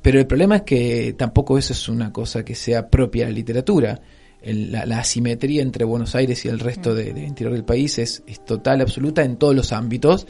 Pero 0.01 0.19
el 0.19 0.27
problema 0.27 0.57
es 0.57 0.61
que 0.63 1.13
tampoco 1.17 1.57
eso 1.57 1.73
es 1.73 1.87
una 1.87 2.11
cosa 2.11 2.43
que 2.43 2.55
sea 2.55 2.89
propia 2.89 3.25
de 3.25 3.31
la 3.31 3.35
literatura 3.35 4.01
la, 4.45 4.99
asimetría 4.99 5.61
entre 5.61 5.85
Buenos 5.85 6.13
Aires 6.15 6.45
y 6.45 6.49
el 6.49 6.59
resto 6.59 6.93
del 6.93 7.17
interior 7.17 7.53
del 7.53 7.65
país 7.65 7.97
es, 7.97 8.23
total, 8.45 8.81
absoluta 8.81 9.23
en 9.23 9.37
todos 9.37 9.55
los 9.55 9.71
ámbitos. 9.71 10.27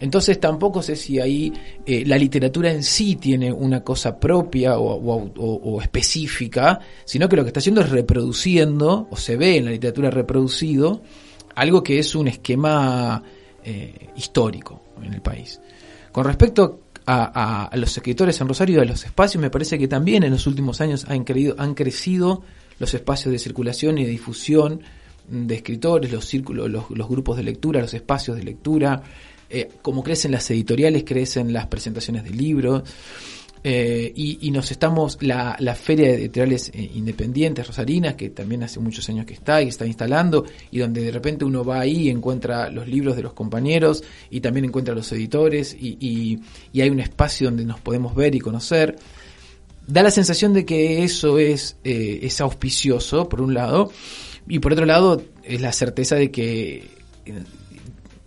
Entonces 0.00 0.40
tampoco 0.40 0.82
sé 0.82 0.96
si 0.96 1.20
ahí 1.20 1.52
eh, 1.84 2.04
la 2.06 2.16
literatura 2.16 2.72
en 2.72 2.82
sí 2.82 3.16
tiene 3.16 3.52
una 3.52 3.84
cosa 3.84 4.18
propia 4.18 4.78
o, 4.78 5.80
específica, 5.82 6.80
sino 7.04 7.28
que 7.28 7.36
lo 7.36 7.42
que 7.42 7.48
está 7.48 7.60
haciendo 7.60 7.82
es 7.82 7.90
reproduciendo, 7.90 9.08
o 9.10 9.16
se 9.16 9.36
ve 9.36 9.58
en 9.58 9.66
la 9.66 9.70
literatura 9.72 10.10
reproducido, 10.10 11.02
algo 11.54 11.82
que 11.82 11.98
es 11.98 12.14
un 12.14 12.28
esquema 12.28 13.22
eh, 13.62 14.08
histórico 14.16 14.82
en 15.02 15.12
el 15.12 15.20
país. 15.20 15.60
Con 16.12 16.24
respecto 16.24 16.80
a, 17.06 17.70
los 17.74 17.96
escritores 17.96 18.40
en 18.40 18.48
Rosario 18.48 18.78
y 18.78 18.82
a 18.82 18.84
los 18.84 19.04
espacios, 19.04 19.40
me 19.40 19.50
parece 19.50 19.78
que 19.78 19.88
también 19.88 20.22
en 20.22 20.30
los 20.30 20.46
últimos 20.46 20.80
años 20.80 21.06
han, 21.08 21.24
han 21.58 21.74
crecido 21.74 22.42
los 22.80 22.92
espacios 22.94 23.30
de 23.30 23.38
circulación 23.38 23.98
y 23.98 24.04
difusión 24.04 24.80
de 25.28 25.54
escritores, 25.54 26.10
los 26.10 26.24
círculos, 26.24 26.68
los, 26.68 27.08
grupos 27.08 27.36
de 27.36 27.44
lectura, 27.44 27.80
los 27.80 27.94
espacios 27.94 28.36
de 28.36 28.42
lectura, 28.42 29.02
eh, 29.48 29.68
como 29.82 30.02
crecen 30.02 30.32
las 30.32 30.50
editoriales, 30.50 31.04
crecen 31.04 31.52
las 31.52 31.66
presentaciones 31.66 32.24
de 32.24 32.30
libros. 32.30 32.82
Eh, 33.62 34.10
y, 34.16 34.50
nos 34.50 34.70
estamos, 34.70 35.18
la, 35.20 35.54
la 35.60 35.74
Feria 35.74 36.08
de 36.08 36.14
Editoriales 36.14 36.70
eh, 36.72 36.90
Independientes 36.94 37.66
Rosarinas, 37.66 38.14
que 38.14 38.30
también 38.30 38.62
hace 38.62 38.80
muchos 38.80 39.06
años 39.10 39.26
que 39.26 39.34
está 39.34 39.60
y 39.60 39.68
está 39.68 39.84
instalando, 39.84 40.46
y 40.70 40.78
donde 40.78 41.02
de 41.02 41.10
repente 41.10 41.44
uno 41.44 41.62
va 41.62 41.80
ahí 41.80 42.08
y 42.08 42.10
encuentra 42.10 42.70
los 42.70 42.88
libros 42.88 43.14
de 43.16 43.22
los 43.22 43.34
compañeros 43.34 44.02
y 44.30 44.40
también 44.40 44.64
encuentra 44.64 44.94
los 44.94 45.12
editores 45.12 45.76
y, 45.78 46.40
y 46.72 46.80
hay 46.80 46.88
un 46.88 47.00
espacio 47.00 47.48
donde 47.48 47.66
nos 47.66 47.80
podemos 47.80 48.14
ver 48.14 48.34
y 48.34 48.40
conocer 48.40 48.96
da 49.92 50.02
la 50.02 50.10
sensación 50.10 50.52
de 50.52 50.64
que 50.64 51.04
eso 51.04 51.38
es, 51.38 51.76
eh, 51.84 52.20
es 52.22 52.40
auspicioso, 52.40 53.28
por 53.28 53.40
un 53.40 53.54
lado, 53.54 53.90
y 54.48 54.58
por 54.58 54.72
otro 54.72 54.86
lado 54.86 55.22
es 55.42 55.60
la 55.60 55.72
certeza 55.72 56.16
de 56.16 56.30
que, 56.30 56.88
eh, 57.26 57.42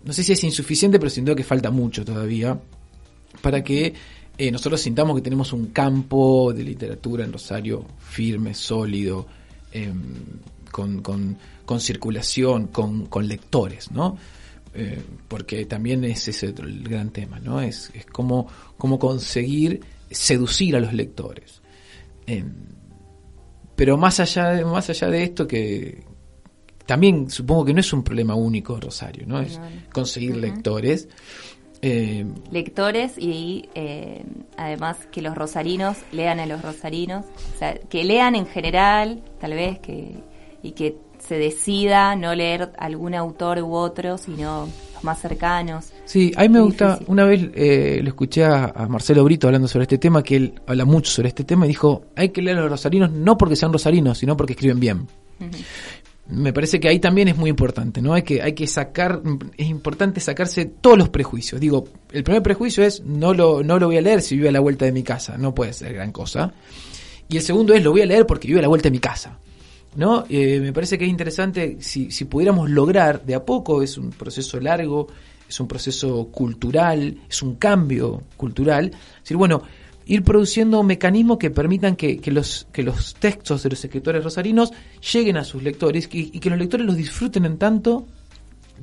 no 0.04 0.12
sé 0.12 0.22
si 0.22 0.32
es 0.32 0.44
insuficiente, 0.44 0.98
pero 0.98 1.10
sin 1.10 1.24
duda 1.24 1.34
que 1.34 1.44
falta 1.44 1.70
mucho 1.70 2.04
todavía 2.04 2.60
para 3.40 3.64
que 3.64 3.94
eh, 4.36 4.50
nosotros 4.50 4.80
sintamos 4.80 5.16
que 5.16 5.22
tenemos 5.22 5.52
un 5.52 5.66
campo 5.66 6.52
de 6.52 6.64
literatura 6.64 7.24
en 7.24 7.32
Rosario 7.32 7.84
firme, 7.98 8.54
sólido, 8.54 9.26
em, 9.72 10.14
con, 10.70 11.00
con, 11.02 11.38
con, 11.64 11.80
circulación, 11.80 12.68
con, 12.68 13.06
con 13.06 13.26
lectores, 13.26 13.90
¿no? 13.90 14.16
porque 15.28 15.66
también 15.66 16.02
es 16.02 16.26
ese 16.26 16.46
el 16.48 16.82
gran 16.82 17.10
tema, 17.10 17.38
¿no? 17.38 17.60
Es, 17.60 17.92
es 17.94 18.06
cómo, 18.06 18.48
cómo 18.76 18.98
conseguir 18.98 19.80
seducir 20.10 20.76
a 20.76 20.80
los 20.80 20.92
lectores. 20.92 21.62
Em, 22.26 22.52
pero 23.76 23.96
más 23.96 24.20
allá, 24.20 24.50
de, 24.50 24.64
más 24.64 24.88
allá 24.90 25.08
de 25.08 25.24
esto, 25.24 25.46
que 25.46 26.04
también 26.86 27.30
supongo 27.30 27.66
que 27.66 27.74
no 27.74 27.80
es 27.80 27.92
un 27.92 28.02
problema 28.02 28.34
único 28.34 28.78
Rosario, 28.78 29.24
¿no? 29.26 29.40
Es 29.40 29.60
conseguir 29.92 30.36
lectores. 30.36 31.08
Em, 31.82 32.34
lectores 32.50 33.18
y 33.18 33.68
eh, 33.74 34.24
además 34.56 35.06
que 35.10 35.20
los 35.20 35.34
rosarinos 35.34 35.98
lean 36.12 36.40
a 36.40 36.46
los 36.46 36.62
rosarinos, 36.62 37.26
o 37.54 37.58
sea, 37.58 37.74
que 37.74 38.04
lean 38.04 38.34
en 38.34 38.46
general, 38.46 39.22
tal 39.38 39.52
vez, 39.52 39.80
que 39.80 40.14
y 40.64 40.72
que 40.72 40.96
se 41.18 41.36
decida 41.36 42.16
no 42.16 42.34
leer 42.34 42.72
algún 42.78 43.14
autor 43.14 43.58
u 43.60 43.74
otro, 43.74 44.18
sino 44.18 44.68
más 45.02 45.20
cercanos. 45.20 45.92
Sí, 46.04 46.32
a 46.36 46.42
mí 46.42 46.48
me 46.50 46.60
gusta, 46.60 46.98
una 47.06 47.24
vez 47.24 47.48
eh, 47.54 48.00
lo 48.02 48.08
escuché 48.08 48.44
a, 48.44 48.86
Marcelo 48.88 49.24
Brito 49.24 49.46
hablando 49.46 49.68
sobre 49.68 49.84
este 49.84 49.98
tema, 49.98 50.22
que 50.22 50.36
él 50.36 50.54
habla 50.66 50.84
mucho 50.84 51.10
sobre 51.10 51.28
este 51.28 51.44
tema 51.44 51.64
y 51.64 51.68
dijo, 51.68 52.04
hay 52.14 52.28
que 52.28 52.42
leer 52.42 52.58
a 52.58 52.60
los 52.62 52.70
rosarinos 52.70 53.10
no 53.10 53.38
porque 53.38 53.56
sean 53.56 53.72
rosarinos, 53.72 54.18
sino 54.18 54.36
porque 54.36 54.52
escriben 54.52 54.78
bien. 54.78 55.06
Me 56.28 56.52
parece 56.52 56.78
que 56.78 56.88
ahí 56.88 57.00
también 57.00 57.28
es 57.28 57.36
muy 57.36 57.50
importante, 57.50 58.00
¿no? 58.00 58.14
Hay 58.14 58.22
que, 58.22 58.42
hay 58.42 58.52
que 58.52 58.66
sacar, 58.66 59.22
es 59.56 59.68
importante 59.68 60.20
sacarse 60.20 60.66
todos 60.66 60.96
los 60.96 61.08
prejuicios. 61.08 61.60
Digo, 61.60 61.86
el 62.12 62.22
primer 62.22 62.42
prejuicio 62.42 62.84
es, 62.84 63.02
no 63.02 63.34
lo, 63.34 63.62
no 63.62 63.78
lo 63.78 63.86
voy 63.86 63.96
a 63.96 64.02
leer 64.02 64.22
si 64.22 64.36
vive 64.36 64.48
a 64.50 64.52
la 64.52 64.60
vuelta 64.60 64.84
de 64.84 64.92
mi 64.92 65.02
casa, 65.02 65.36
no 65.38 65.54
puede 65.54 65.72
ser 65.72 65.94
gran 65.94 66.12
cosa. 66.12 66.52
Y 67.28 67.38
el 67.38 67.42
segundo 67.42 67.74
es, 67.74 67.82
lo 67.82 67.92
voy 67.92 68.02
a 68.02 68.06
leer 68.06 68.26
porque 68.26 68.46
vive 68.48 68.60
a 68.60 68.62
la 68.62 68.68
vuelta 68.68 68.88
de 68.88 68.92
mi 68.92 69.00
casa. 69.00 69.38
¿no? 69.96 70.24
Eh, 70.28 70.60
me 70.60 70.72
parece 70.72 70.98
que 70.98 71.04
es 71.04 71.10
interesante 71.10 71.78
si, 71.80 72.10
si 72.10 72.24
pudiéramos 72.24 72.70
lograr 72.70 73.24
de 73.24 73.34
a 73.34 73.44
poco, 73.44 73.82
es 73.82 73.96
un 73.96 74.10
proceso 74.10 74.58
largo, 74.60 75.08
es 75.48 75.60
un 75.60 75.68
proceso 75.68 76.26
cultural, 76.26 77.18
es 77.28 77.42
un 77.42 77.56
cambio 77.56 78.22
cultural, 78.36 78.90
decir, 79.22 79.36
bueno, 79.36 79.62
ir 80.06 80.22
produciendo 80.22 80.82
mecanismos 80.82 81.38
que 81.38 81.50
permitan 81.50 81.96
que, 81.96 82.18
que, 82.18 82.30
los, 82.30 82.66
que 82.72 82.82
los 82.82 83.14
textos 83.14 83.62
de 83.62 83.70
los 83.70 83.84
escritores 83.84 84.22
rosarinos 84.22 84.70
lleguen 85.12 85.36
a 85.36 85.44
sus 85.44 85.62
lectores 85.62 86.08
y, 86.12 86.38
que 86.38 86.50
los 86.50 86.58
lectores 86.58 86.86
los 86.86 86.96
disfruten 86.96 87.44
en 87.44 87.58
tanto 87.58 88.06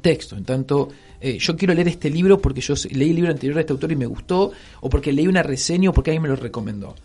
texto, 0.02 0.36
en 0.36 0.46
tanto 0.46 0.90
eh, 1.20 1.38
yo 1.38 1.56
quiero 1.56 1.74
leer 1.74 1.90
este 1.90 2.10
libro 2.10 2.42
porque 2.42 2.62
yo 2.62 2.74
leí 2.92 3.10
el 3.10 3.16
libro 3.16 3.32
anterior 3.32 3.56
de 3.56 3.62
este 3.62 3.74
autor 3.74 3.92
y 3.92 3.96
me 3.96 4.06
gustó, 4.06 4.52
o 4.80 4.90
porque 4.90 5.12
leí 5.12 5.28
una 5.28 5.44
reseña 5.44 5.90
o 5.90 5.94
porque 5.94 6.12
alguien 6.12 6.24
me 6.24 6.30
lo 6.30 6.36
recomendó. 6.36 6.96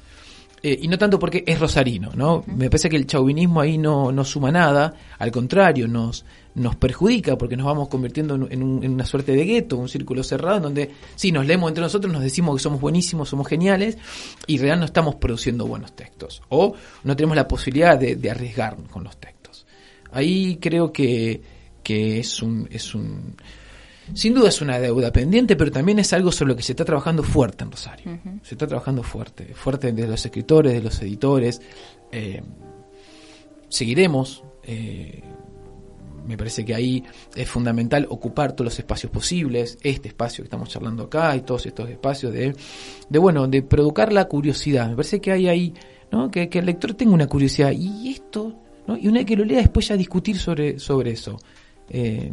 eh, 0.62 0.78
y 0.80 0.88
no 0.88 0.96
tanto 0.96 1.18
porque 1.18 1.44
es 1.46 1.60
rosarino, 1.60 2.12
¿no? 2.14 2.42
Me 2.46 2.70
parece 2.70 2.88
que 2.88 2.96
el 2.96 3.06
chauvinismo 3.06 3.60
ahí 3.60 3.76
no, 3.76 4.10
no 4.12 4.24
suma 4.24 4.50
nada, 4.50 4.94
al 5.18 5.30
contrario, 5.30 5.86
nos, 5.86 6.24
nos 6.56 6.74
perjudica 6.74 7.36
porque 7.36 7.56
nos 7.56 7.66
vamos 7.66 7.88
convirtiendo 7.88 8.34
en, 8.50 8.62
una 8.62 9.04
suerte 9.04 9.32
de 9.32 9.44
gueto, 9.44 9.76
un 9.76 9.88
círculo 9.88 10.24
cerrado, 10.24 10.56
en 10.56 10.62
donde 10.62 10.90
sí, 11.14 11.30
nos 11.30 11.46
leemos 11.46 11.68
entre 11.68 11.82
nosotros, 11.82 12.10
nos 12.10 12.22
decimos 12.22 12.56
que 12.56 12.62
somos 12.62 12.80
buenísimos, 12.80 13.28
somos 13.28 13.46
geniales, 13.46 13.98
y 14.46 14.54
en 14.54 14.60
realidad 14.60 14.78
no 14.78 14.86
estamos 14.86 15.16
produciendo 15.16 15.66
buenos 15.66 15.94
textos, 15.94 16.42
o 16.48 16.74
no 17.04 17.14
tenemos 17.14 17.36
la 17.36 17.46
posibilidad 17.46 17.98
de, 17.98 18.16
de 18.16 18.30
arriesgar 18.30 18.76
con 18.90 19.04
los 19.04 19.18
textos. 19.18 19.66
Ahí 20.12 20.56
creo 20.56 20.92
que, 20.92 21.42
que 21.82 22.18
es 22.18 22.42
un... 22.42 22.66
Es 22.70 22.94
un 22.94 23.36
sin 24.14 24.34
duda 24.34 24.50
es 24.50 24.60
una 24.60 24.78
deuda 24.78 25.12
pendiente, 25.12 25.56
pero 25.56 25.72
también 25.72 25.98
es 25.98 26.12
algo 26.12 26.30
sobre 26.30 26.50
lo 26.50 26.56
que 26.56 26.62
se 26.62 26.72
está 26.72 26.84
trabajando 26.84 27.24
fuerte 27.24 27.64
en 27.64 27.72
Rosario. 27.72 28.20
Se 28.44 28.54
está 28.54 28.64
trabajando 28.68 29.02
fuerte, 29.02 29.46
fuerte 29.52 29.90
de 29.90 30.06
los 30.06 30.24
escritores, 30.24 30.74
de 30.74 30.80
los 30.80 31.02
editores. 31.02 31.60
Eh, 32.12 32.40
seguiremos. 33.68 34.44
Eh, 34.62 35.24
me 36.26 36.36
parece 36.36 36.64
que 36.64 36.74
ahí 36.74 37.04
es 37.34 37.48
fundamental 37.48 38.06
ocupar 38.10 38.52
todos 38.52 38.66
los 38.66 38.78
espacios 38.78 39.10
posibles, 39.10 39.78
este 39.82 40.08
espacio 40.08 40.42
que 40.42 40.46
estamos 40.46 40.68
charlando 40.68 41.04
acá 41.04 41.34
y 41.36 41.40
todos 41.40 41.66
estos 41.66 41.88
espacios 41.88 42.32
de, 42.32 42.54
de 43.08 43.18
bueno, 43.18 43.46
de 43.48 43.62
provocar 43.62 44.12
la 44.12 44.26
curiosidad. 44.26 44.88
Me 44.88 44.96
parece 44.96 45.20
que 45.20 45.32
hay 45.32 45.48
ahí, 45.48 45.74
¿no? 46.10 46.30
Que, 46.30 46.48
el 46.52 46.66
lector 46.66 46.94
tenga 46.94 47.12
una 47.12 47.26
curiosidad 47.26 47.72
y 47.72 48.10
esto, 48.10 48.54
¿no? 48.86 48.96
Y 48.96 49.08
una 49.08 49.18
vez 49.18 49.26
que 49.26 49.36
lo 49.36 49.44
lea 49.44 49.58
después 49.58 49.88
ya 49.88 49.96
discutir 49.96 50.38
sobre, 50.38 50.78
sobre 50.78 51.12
eso. 51.12 51.38
Eh, 51.88 52.32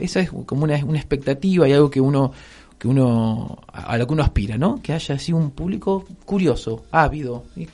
esa 0.00 0.20
es 0.20 0.30
como 0.30 0.64
una, 0.64 0.84
una 0.84 0.98
expectativa 0.98 1.68
y 1.68 1.72
algo 1.72 1.90
que 1.90 2.00
uno 2.00 2.32
que 2.84 2.88
uno 2.88 3.60
a 3.72 3.96
lo 3.96 4.06
que 4.06 4.12
uno 4.12 4.22
aspira, 4.22 4.58
¿no? 4.58 4.82
Que 4.82 4.92
haya 4.92 5.14
así 5.14 5.32
un 5.32 5.52
público 5.52 6.04
curioso, 6.26 6.84
ávido. 6.90 7.44
¿Y 7.56 7.66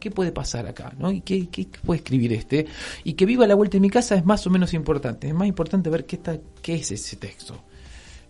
¿Qué 0.00 0.10
puede 0.10 0.32
pasar 0.32 0.66
acá? 0.66 0.90
¿no? 0.98 1.12
¿Y 1.12 1.20
qué, 1.20 1.68
puede 1.84 1.98
escribir 1.98 2.32
este? 2.32 2.66
Y 3.04 3.12
que 3.12 3.26
viva 3.26 3.46
la 3.46 3.54
vuelta 3.54 3.76
en 3.76 3.82
mi 3.82 3.90
casa 3.90 4.14
es 4.14 4.24
más 4.24 4.46
o 4.46 4.50
menos 4.50 4.72
importante. 4.72 5.28
Es 5.28 5.34
más 5.34 5.46
importante 5.48 5.90
ver 5.90 6.06
qué, 6.06 6.16
está, 6.16 6.38
qué 6.62 6.76
es 6.76 6.90
ese 6.92 7.16
texto. 7.16 7.60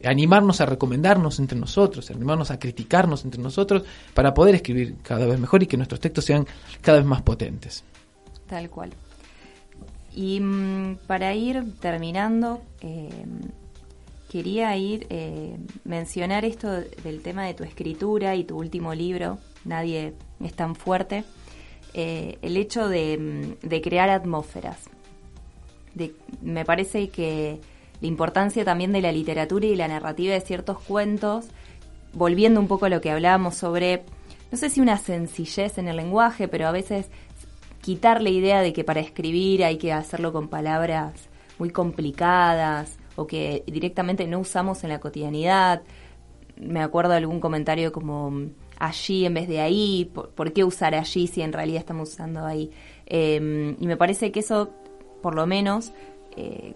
Animarnos 0.04 0.60
a 0.60 0.66
recomendarnos 0.66 1.38
entre 1.38 1.56
nosotros, 1.56 2.10
animarnos 2.10 2.50
a 2.50 2.58
criticarnos 2.58 3.24
entre 3.24 3.40
nosotros 3.40 3.84
para 4.12 4.34
poder 4.34 4.56
escribir 4.56 4.96
cada 5.04 5.26
vez 5.26 5.38
mejor 5.38 5.62
y 5.62 5.66
que 5.68 5.76
nuestros 5.76 6.00
textos 6.00 6.24
sean 6.24 6.48
cada 6.80 6.98
vez 6.98 7.06
más 7.06 7.22
potentes. 7.22 7.84
Tal 8.48 8.68
cual. 8.70 8.90
Y 10.12 10.40
mm, 10.40 10.96
para 11.06 11.32
ir 11.32 11.74
terminando, 11.78 12.60
eh, 12.80 13.24
quería 14.34 14.76
ir 14.76 15.06
eh, 15.10 15.56
mencionar 15.84 16.44
esto 16.44 16.68
del 16.68 17.22
tema 17.22 17.44
de 17.44 17.54
tu 17.54 17.62
escritura 17.62 18.34
y 18.34 18.42
tu 18.42 18.58
último 18.58 18.92
libro, 18.92 19.38
Nadie 19.64 20.14
es 20.42 20.54
tan 20.54 20.74
fuerte, 20.74 21.22
eh, 21.92 22.36
el 22.42 22.56
hecho 22.56 22.88
de, 22.88 23.16
mm, 23.16 23.68
de, 23.68 23.80
crear 23.80 24.10
atmósferas. 24.10 24.90
me 26.42 26.64
parece 26.64 27.10
que 27.10 27.60
la 28.00 28.08
importancia 28.08 28.64
también 28.64 28.90
de 28.90 29.02
la 29.02 29.12
literatura 29.12 29.66
y 29.66 29.76
la 29.76 29.86
narrativa 29.86 30.34
de 30.34 30.40
ciertos 30.40 30.80
cuentos, 30.80 31.46
volviendo 32.12 32.58
un 32.58 32.66
poco 32.66 32.86
a 32.86 32.88
lo 32.88 33.00
que 33.00 33.12
hablábamos 33.12 33.54
sobre, 33.54 34.02
no 34.50 34.58
sé 34.58 34.68
si 34.68 34.80
una 34.80 34.98
sencillez 34.98 35.78
en 35.78 35.86
el 35.86 35.96
lenguaje, 35.96 36.48
pero 36.48 36.66
a 36.66 36.72
veces 36.72 37.06
quitar 37.82 38.20
la 38.20 38.30
idea 38.30 38.62
de 38.62 38.72
que 38.72 38.82
para 38.82 38.98
escribir 38.98 39.62
hay 39.62 39.78
que 39.78 39.92
hacerlo 39.92 40.32
con 40.32 40.48
palabras 40.48 41.12
muy 41.56 41.70
complicadas 41.70 42.98
o 43.16 43.26
que 43.26 43.62
directamente 43.66 44.26
no 44.26 44.40
usamos 44.40 44.84
en 44.84 44.90
la 44.90 45.00
cotidianidad. 45.00 45.82
Me 46.56 46.80
acuerdo 46.80 47.12
de 47.12 47.18
algún 47.18 47.40
comentario 47.40 47.92
como 47.92 48.50
allí 48.78 49.24
en 49.24 49.34
vez 49.34 49.48
de 49.48 49.60
ahí, 49.60 50.10
por, 50.12 50.52
qué 50.52 50.64
usar 50.64 50.94
allí 50.94 51.26
si 51.26 51.42
en 51.42 51.52
realidad 51.52 51.80
estamos 51.80 52.10
usando 52.10 52.44
ahí. 52.44 52.70
Em, 53.06 53.76
y 53.80 53.86
me 53.86 53.96
parece 53.96 54.32
que 54.32 54.40
eso, 54.40 54.70
por 55.22 55.34
lo 55.34 55.46
menos, 55.46 55.92
eh, 56.36 56.74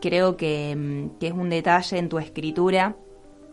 creo 0.00 0.36
que, 0.36 1.08
que, 1.20 1.28
es 1.28 1.32
un 1.32 1.50
detalle 1.50 1.98
en 1.98 2.08
tu 2.08 2.18
escritura 2.18 2.96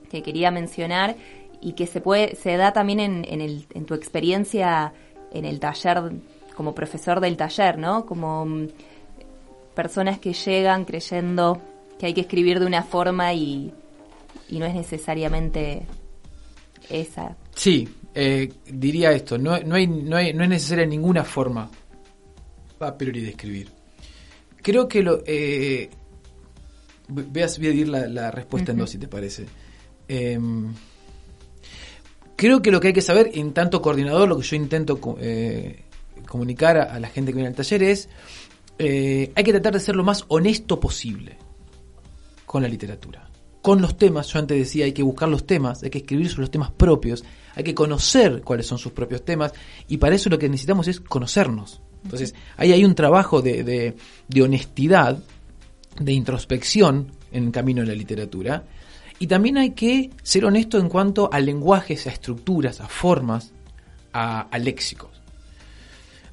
que 0.10 0.22
quería 0.22 0.52
mencionar 0.52 1.16
y 1.62 1.74
que 1.74 1.88
se 1.88 2.02
puede 2.02 2.36
se 2.36 2.58
da 2.58 2.74
también 2.74 3.00
en, 3.00 3.26
en, 3.28 3.40
el, 3.40 3.66
en 3.74 3.86
tu 3.86 3.94
experiencia 3.94 4.94
en 5.32 5.46
el 5.46 5.60
taller 5.60 6.12
como 6.56 6.76
profesor 6.76 7.20
del 7.22 7.38
taller, 7.38 7.78
¿no? 7.78 8.06
Como 8.06 8.46
mm, 8.46 8.68
personas 9.74 10.20
que 10.20 10.34
llegan 10.34 10.86
creyendo 10.86 11.62
que 12.02 12.08
hay 12.08 12.14
que 12.16 12.22
escribir 12.22 12.60
de 12.60 12.66
una 12.66 12.82
forma 12.82 13.32
y, 13.32 13.72
no 14.50 14.66
es 14.66 14.74
necesariamente 14.74 15.86
esa. 16.90 17.38
Sí, 17.54 17.88
eh, 18.16 18.52
diría 18.66 19.12
esto, 19.12 19.38
no, 19.38 19.60
no, 19.60 19.76
hay, 19.76 19.86
no, 19.86 20.18
hay, 20.18 20.34
no 20.34 20.44
es 20.44 20.50
necesaria 20.50 20.84
ninguna 20.88 21.24
forma 21.24 21.70
a 22.80 22.98
priori 22.98 23.22
de 23.22 23.30
escribir. 23.30 23.70
Creo 24.64 24.88
que 24.88 25.04
lo... 25.04 25.22
Eh, 25.28 25.92
voy, 27.08 27.44
a, 27.44 27.48
dividir 27.48 27.88
la, 27.88 28.32
respuesta 28.32 28.72
en 28.72 28.80
dos, 28.80 28.90
si 28.90 28.98
te 28.98 29.08
parece. 29.08 29.46
Em, 30.08 30.74
creo 32.36 32.64
que 32.64 32.72
lo 32.72 32.80
que 32.80 32.88
hay 32.88 32.94
que 32.94 33.04
saber, 33.04 33.30
en 33.36 33.54
tanto 33.54 33.80
coordinador, 33.80 34.28
lo 34.28 34.40
que 34.40 34.44
yo 34.44 34.56
intento 34.56 35.00
eh, 35.20 35.84
comunicar 36.28 36.78
a, 36.78 37.00
la 37.00 37.10
gente 37.10 37.32
que 37.32 37.36
viene 37.36 37.50
al 37.50 37.56
taller 37.56 37.84
es, 37.84 38.10
hay 38.80 39.44
que 39.44 39.52
tratar 39.52 39.74
de 39.74 39.80
ser 39.80 39.96
lo 39.96 40.04
más 40.04 40.26
honesto 40.30 40.80
posible 40.80 41.38
con 42.52 42.64
la 42.64 42.68
literatura. 42.68 43.30
Con 43.62 43.82
los 43.82 43.96
temas, 43.96 44.28
yo 44.28 44.38
antes 44.38 44.58
decía, 44.58 44.84
hay 44.84 44.92
que 44.92 45.04
buscar 45.04 45.30
los 45.30 45.48
temas, 45.48 45.84
hay 45.84 45.90
que 45.90 46.00
escribir 46.00 46.28
sobre 46.28 46.42
los 46.42 46.52
temas 46.52 46.70
propios, 46.70 47.24
hay 47.56 47.64
que 47.64 47.74
conocer 47.74 48.42
cuáles 48.42 48.68
son 48.68 48.78
sus 48.78 48.92
propios 48.92 49.24
temas, 49.24 49.54
y 49.88 49.96
para 49.96 50.16
eso 50.16 50.30
lo 50.30 50.38
que 50.38 50.50
necesitamos 50.50 50.90
es 50.90 51.00
conocernos. 51.00 51.80
Entonces, 52.04 52.36
ahí 52.58 52.74
hay 52.74 52.84
un 52.84 52.94
trabajo 52.94 53.42
de, 53.42 53.64
de, 53.64 53.96
de 54.28 54.42
honestidad, 54.42 55.18
de 55.98 56.12
introspección 56.12 57.14
en 57.32 57.46
el 57.46 57.52
camino 57.54 57.84
de 57.84 57.88
la 57.88 57.94
literatura, 57.94 58.66
y 59.18 59.28
también 59.28 59.58
hay 59.58 59.72
que 59.72 60.10
ser 60.22 60.44
honesto 60.44 60.78
en 60.78 60.90
cuanto 60.90 61.32
a 61.32 61.40
lenguajes, 61.40 62.06
a 62.06 62.10
estructuras, 62.10 62.82
a 62.82 62.90
formas, 62.90 63.54
a, 64.12 64.42
a 64.42 64.60
léxicos. 64.60 65.22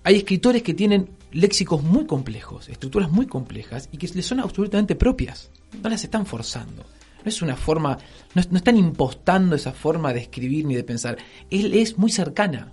Hay 0.02 0.16
escritores 0.16 0.64
que 0.64 0.74
tienen 0.74 1.11
léxicos 1.31 1.81
muy 1.81 2.07
complejos, 2.07 2.68
estructuras 2.68 3.09
muy 3.09 3.26
complejas 3.26 3.88
y 3.92 3.98
que 3.98 4.09
les 4.09 4.26
son 4.26 4.40
absolutamente 4.40 4.96
propias. 4.96 5.52
No 5.83 5.88
las 5.88 6.04
están 6.04 6.26
forzando. 6.26 6.85
No 7.24 7.28
es 7.28 7.42
una 7.42 7.57
forma, 7.57 7.98
no, 8.35 8.40
están 8.40 8.76
impostando 8.76 9.57
esa 9.57 9.72
forma 9.72 10.12
de 10.12 10.20
escribir 10.20 10.64
ni 10.64 10.74
de 10.74 10.85
pensar. 10.85 11.18
Él 11.50 11.74
es 11.74 11.98
muy 11.98 12.11
cercana. 12.11 12.72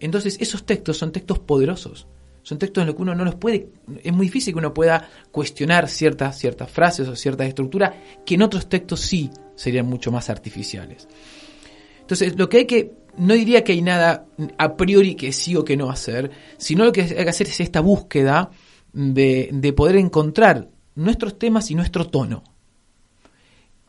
Entonces, 0.00 0.36
esos 0.40 0.64
textos 0.64 0.98
son 0.98 1.12
textos 1.12 1.38
poderosos. 1.40 2.06
Son 2.42 2.58
textos 2.58 2.82
en 2.82 2.88
los 2.88 2.96
que 2.96 3.02
uno 3.02 3.14
no 3.14 3.24
los 3.24 3.36
puede, 3.36 3.70
es 4.02 4.12
muy 4.12 4.26
difícil 4.26 4.52
que 4.52 4.58
uno 4.58 4.74
pueda 4.74 5.08
cuestionar 5.30 5.88
ciertas, 5.88 6.38
ciertas 6.38 6.70
frases 6.70 7.08
o 7.08 7.16
ciertas 7.16 7.48
estructuras 7.48 7.94
que 8.26 8.34
en 8.34 8.42
otros 8.42 8.68
textos 8.68 9.00
sí 9.00 9.30
serían 9.56 9.86
mucho 9.86 10.12
más 10.12 10.28
artificiales. 10.28 11.08
Entonces, 12.02 12.38
lo 12.38 12.50
que 12.50 12.58
hay 12.58 12.66
que 12.66 12.92
no 13.16 13.32
diría 13.32 13.64
que 13.64 13.72
hay 13.72 13.80
nada 13.80 14.26
a 14.58 14.76
priori 14.76 15.14
que 15.14 15.32
sí 15.32 15.56
o 15.56 15.64
que 15.64 15.76
no 15.76 15.88
hacer, 15.88 16.30
sino 16.58 16.84
lo 16.84 16.92
que 16.92 17.02
hay 17.02 17.08
que 17.08 17.28
hacer 17.28 17.46
es 17.46 17.60
esta 17.60 17.80
búsqueda 17.80 18.50
de, 18.92 19.48
de 19.50 19.72
poder 19.72 19.96
encontrar 19.96 20.68
nuestros 20.94 21.38
temas 21.38 21.70
y 21.70 21.74
nuestro 21.74 22.06
tono. 22.06 22.42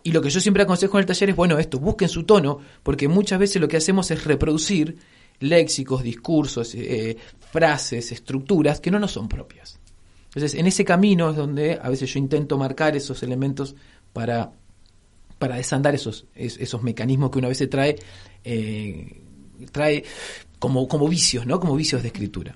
Y 0.04 0.12
lo 0.12 0.22
que 0.22 0.30
yo 0.30 0.40
siempre 0.40 0.64
aconsejo 0.64 0.98
en 0.98 1.02
el 1.02 1.06
taller 1.08 1.30
es, 1.30 1.36
bueno, 1.36 1.58
esto, 1.58 1.80
busquen 1.80 2.10
su 2.10 2.24
tono, 2.24 2.60
porque 2.84 3.08
muchas 3.08 3.40
veces 3.40 3.62
lo 3.62 3.68
que 3.68 3.78
hacemos 3.78 4.12
es 4.12 4.24
reproducir 4.24 4.98
léxicos, 5.40 6.04
discursos, 6.04 6.76
eh, 6.76 7.18
frases, 7.52 8.12
estructuras 8.12 8.80
que 8.80 8.92
no 8.92 9.00
nos 9.00 9.12
son 9.12 9.28
propias. 9.28 9.80
Entonces, 10.28 10.54
en 10.54 10.68
ese 10.68 10.86
camino 10.86 11.32
es 11.32 11.36
donde 11.36 11.80
a 11.82 11.90
veces 11.90 12.14
yo 12.14 12.20
intento 12.20 12.58
marcar 12.58 12.96
esos 12.96 13.24
elementos 13.24 13.76
para 14.14 14.52
para 15.38 15.56
desandar 15.58 15.96
esos, 15.96 16.26
esos 16.36 16.82
mecanismos 16.84 17.30
que 17.30 17.40
una 17.40 17.50
vez 17.50 17.58
se 17.58 17.68
trae, 17.68 17.98
eh, 18.44 19.22
trae 19.72 20.04
como, 20.60 20.88
como 20.88 21.08
vicios, 21.08 21.46
¿no? 21.46 21.60
Como 21.60 21.76
vicios 21.76 22.02
de 22.02 22.08
escritura. 22.08 22.56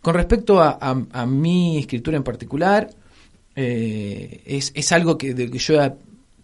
Con 0.00 0.14
respecto 0.14 0.60
a, 0.60 0.78
a, 0.80 1.26
mi 1.26 1.78
escritura 1.78 2.16
en 2.16 2.22
particular, 2.22 2.88
eh, 3.56 4.42
es, 4.44 4.70
es, 4.74 4.92
algo 4.92 5.16
que, 5.16 5.34
de 5.34 5.50
que 5.50 5.58
yo 5.58 5.78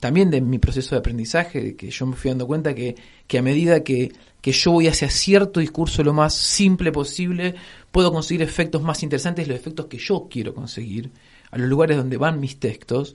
también 0.01 0.31
de 0.31 0.41
mi 0.41 0.59
proceso 0.59 0.95
de 0.95 0.99
aprendizaje, 0.99 1.77
que 1.77 1.91
yo 1.91 2.07
me 2.07 2.17
fui 2.17 2.31
dando 2.31 2.47
cuenta 2.47 2.75
que, 2.75 2.97
que 3.29 3.39
a 3.39 3.43
medida 3.43 3.85
que, 3.85 4.11
que, 4.41 4.51
yo 4.51 4.73
voy 4.73 4.89
hacia 4.89 5.09
cierto 5.09 5.61
discurso 5.61 6.03
lo 6.03 6.13
más 6.13 6.35
simple 6.35 6.91
posible, 6.91 7.55
puedo 7.93 8.13
conseguir 8.13 8.43
efectos 8.43 8.83
más 8.83 9.03
interesantes, 9.03 9.47
los 9.47 9.57
efectos 9.57 9.87
que 9.87 9.99
yo 9.99 10.27
quiero 10.29 10.55
conseguir, 10.55 11.13
a 11.53 11.59
los 11.59 11.69
lugares 11.69 11.99
donde 11.99 12.17
van 12.17 12.41
mis 12.41 12.59
textos. 12.59 13.15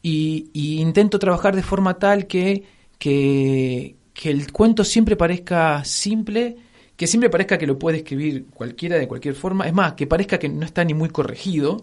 Y, 0.00 0.48
intento 0.54 1.18
trabajar 1.18 1.56
de 1.56 1.62
forma 1.62 1.98
tal 1.98 2.26
que, 2.28 2.62
que, 2.98 3.96
el 4.22 4.52
cuento 4.52 4.84
siempre 4.84 5.16
parezca 5.16 5.84
simple, 5.84 6.56
que 6.96 7.08
siempre 7.08 7.28
parezca 7.28 7.58
que 7.58 7.66
lo 7.66 7.78
puede 7.78 7.98
escribir 7.98 8.46
cualquiera 8.54 8.96
de 8.96 9.08
cualquier 9.08 9.34
forma, 9.34 9.66
es 9.66 9.74
más, 9.74 9.94
que 9.94 10.06
parezca 10.06 10.38
que 10.38 10.48
no 10.48 10.64
está 10.64 10.84
ni 10.84 10.94
muy 10.94 11.08
corregido, 11.08 11.80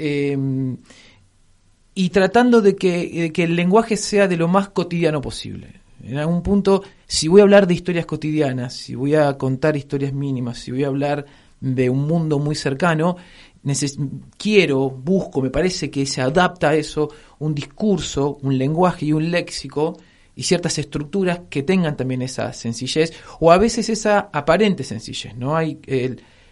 em, 0.00 0.78
y 1.94 2.10
tratando 2.10 2.60
de 2.60 2.76
que, 2.76 3.32
el 3.34 3.56
lenguaje 3.56 3.96
sea 3.96 4.26
de 4.28 4.36
lo 4.36 4.48
más 4.48 4.70
cotidiano 4.70 5.20
posible. 5.20 5.80
En 6.02 6.16
algún 6.16 6.42
punto, 6.42 6.82
si 7.06 7.28
voy 7.28 7.40
a 7.40 7.44
hablar 7.44 7.66
de 7.66 7.74
historias 7.74 8.06
cotidianas, 8.06 8.74
si 8.74 8.94
voy 8.94 9.14
a 9.14 9.36
contar 9.36 9.76
historias 9.76 10.12
mínimas, 10.14 10.58
si 10.58 10.70
voy 10.70 10.84
a 10.84 10.88
hablar 10.88 11.26
de 11.60 11.90
un 11.90 12.06
mundo 12.06 12.38
muy 12.38 12.54
cercano, 12.54 13.16
quiero, 14.38 14.88
busco, 14.88 15.42
me 15.42 15.50
parece 15.50 15.90
que 15.90 16.06
se 16.06 16.22
adapta 16.22 16.70
a 16.70 16.74
eso 16.74 17.10
un 17.38 17.54
discurso, 17.54 18.38
un 18.42 18.56
lenguaje 18.56 19.06
y 19.06 19.12
un 19.12 19.30
léxico 19.30 19.98
y 20.34 20.42
ciertas 20.44 20.78
estructuras 20.78 21.42
que 21.50 21.62
tengan 21.62 21.96
también 21.96 22.22
esa 22.22 22.52
sencillez 22.54 23.12
o 23.40 23.52
a 23.52 23.58
veces 23.58 23.90
esa 23.90 24.30
aparente 24.32 24.84
sencillez, 24.84 25.36
¿no? 25.36 25.54
Hay 25.54 25.78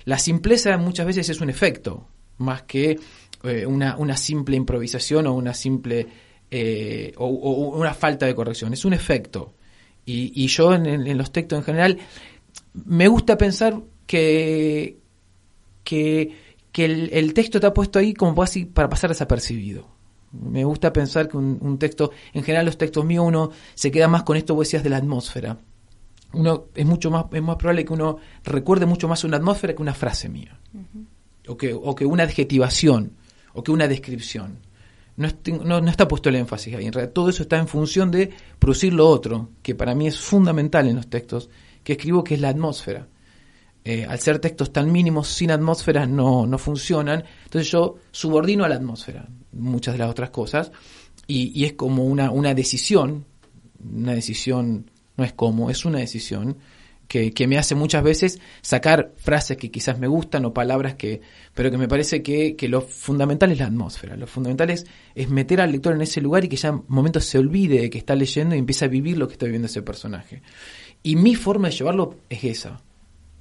la 0.05 0.19
simpleza 0.19 0.77
muchas 0.77 1.07
veces 1.07 1.29
es 1.29 1.41
un 1.41 1.51
efecto 1.51 2.07
más 2.39 2.63
que 2.63 2.99
eh, 3.45 3.67
una, 3.67 3.97
una, 3.97 4.17
simple 4.17 4.57
improvisación 4.57 5.27
o 5.27 5.33
una 5.33 5.55
simple 5.55 6.07
eh, 6.51 7.13
o, 7.17 7.27
una 7.29 7.93
falta 7.93 8.27
de 8.27 8.35
corrección, 8.35 8.73
es 8.73 8.85
un 8.85 8.95
efecto. 8.95 9.55
Y, 10.07 10.47
yo 10.47 10.73
en, 10.73 11.19
los 11.19 11.33
textos 11.33 11.59
en 11.59 11.65
general 11.65 11.99
me 12.73 13.09
gusta 13.09 13.37
pensar 13.37 13.79
que, 14.07 14.97
que, 15.85 16.35
el, 16.75 17.35
texto 17.35 17.59
está 17.59 17.75
puesto 17.75 17.99
ahí 17.99 18.15
como 18.15 18.43
así 18.43 18.65
para 18.65 18.89
pasar 18.89 19.11
desapercibido. 19.11 19.87
Me 20.33 20.65
gusta 20.65 20.95
pensar 20.95 21.29
que 21.29 21.37
un, 21.37 21.79
texto, 21.79 22.11
en 22.33 22.43
general 22.43 22.65
los 22.65 22.79
textos 22.79 23.05
míos 23.05 23.27
uno 23.27 23.51
se 23.75 23.91
queda 23.91 24.09
más 24.09 24.23
con 24.23 24.39
esto 24.39 24.55
vos 24.55 24.67
decías 24.67 24.83
de 24.83 24.89
la 24.89 24.97
atmósfera. 24.97 25.59
Uno 26.33 26.69
es 26.75 26.87
mucho 26.87 27.11
más, 27.11 27.27
es 27.31 27.43
más 27.43 27.57
probable 27.57 27.85
que 27.85 27.93
uno 27.93 28.17
recuerde 28.45 28.87
mucho 28.87 29.09
más 29.09 29.25
una 29.25 29.37
atmósfera 29.37 29.75
que 29.75 29.83
una 29.83 29.95
frase 29.95 30.31
mía. 30.31 30.59
o, 31.47 31.57
que, 31.59 31.75
o 31.75 31.95
que 31.95 32.07
una 32.07 32.23
adjetivación, 32.23 33.13
o 33.55 33.63
que 33.63 33.73
una 33.73 33.89
descripción 33.89 34.61
no, 35.19 35.81
no, 35.81 35.91
está 35.91 36.07
puesto 36.07 36.29
el 36.29 36.37
énfasis 36.37 36.75
ahí. 36.77 36.87
En 36.87 36.93
realidad, 36.93 37.13
todo 37.13 37.29
eso 37.29 37.43
está 37.43 37.59
en 37.59 37.67
función 37.67 38.11
de 38.11 38.31
producir 38.59 38.93
lo 38.93 39.09
otro, 39.09 39.51
que 39.63 39.75
para 39.75 39.95
mí 39.95 40.07
es 40.07 40.19
fundamental 40.19 40.87
en 40.87 40.95
los 40.95 41.09
textos 41.09 41.51
que 41.83 41.95
escribo, 41.95 42.23
que 42.23 42.35
es 42.35 42.41
la 42.41 42.51
atmósfera. 42.51 43.09
Eh, 43.85 44.07
al 44.09 44.21
ser 44.21 44.39
textos 44.39 44.73
tan 44.73 44.93
mínimos, 44.93 45.29
sin 45.29 45.51
atmósfera 45.51 46.07
no, 46.07 46.47
no 46.47 46.57
funcionan. 46.59 47.25
Entonces 47.45 47.71
yo 47.71 47.97
subordino 48.13 48.65
a 48.65 48.69
la 48.69 48.77
atmósfera 48.77 49.29
muchas 49.53 49.95
de 49.95 49.99
las 49.99 50.11
otras 50.11 50.31
cosas 50.31 50.71
y, 51.27 51.65
es 51.65 51.73
como 51.73 52.05
una, 52.05 52.31
una 52.31 52.55
decisión, 52.55 53.25
una 53.83 54.15
decisión, 54.15 54.91
no 55.17 55.25
es 55.25 55.33
como, 55.33 55.69
es 55.69 55.85
una 55.85 55.99
decisión 55.99 56.59
que, 57.09 57.47
me 57.49 57.57
hace 57.57 57.75
muchas 57.75 58.05
veces 58.05 58.39
sacar 58.61 59.13
frases 59.17 59.57
que 59.57 59.71
quizás 59.71 59.99
me 59.99 60.07
gustan 60.07 60.45
o 60.45 60.53
palabras 60.53 60.95
que, 60.95 61.23
pero 61.55 61.71
que 61.71 61.79
me 61.79 61.89
parece 61.89 62.23
que, 62.23 62.57
lo 62.69 62.83
fundamental 62.83 63.51
es 63.51 63.59
la 63.59 63.67
atmósfera, 63.67 64.15
lo 64.17 64.27
fundamental 64.27 64.71
es, 64.71 64.85
meter 65.29 65.63
al 65.63 65.73
lector 65.73 65.95
en 65.95 66.03
ese 66.03 66.21
lugar 66.21 66.45
y 66.45 66.49
que 66.49 66.57
ya 66.57 66.69
en 66.69 66.85
momentos 66.89 67.25
se 67.25 67.39
olvide 67.39 67.81
de 67.81 67.91
que 67.91 67.99
está 67.99 68.15
leyendo 68.15 68.55
y 68.55 68.59
empiece 68.59 68.85
a 68.85 68.89
vivir 68.89 69.17
lo 69.17 69.27
que 69.27 69.33
está 69.33 69.47
viviendo 69.47 69.67
ese 69.67 69.81
personaje. 69.83 70.43
Y 71.03 71.17
mi 71.17 71.35
forma 71.35 71.69
de 71.69 71.75
llevarlo 71.75 72.17
es 72.29 72.45
esa. 72.45 72.83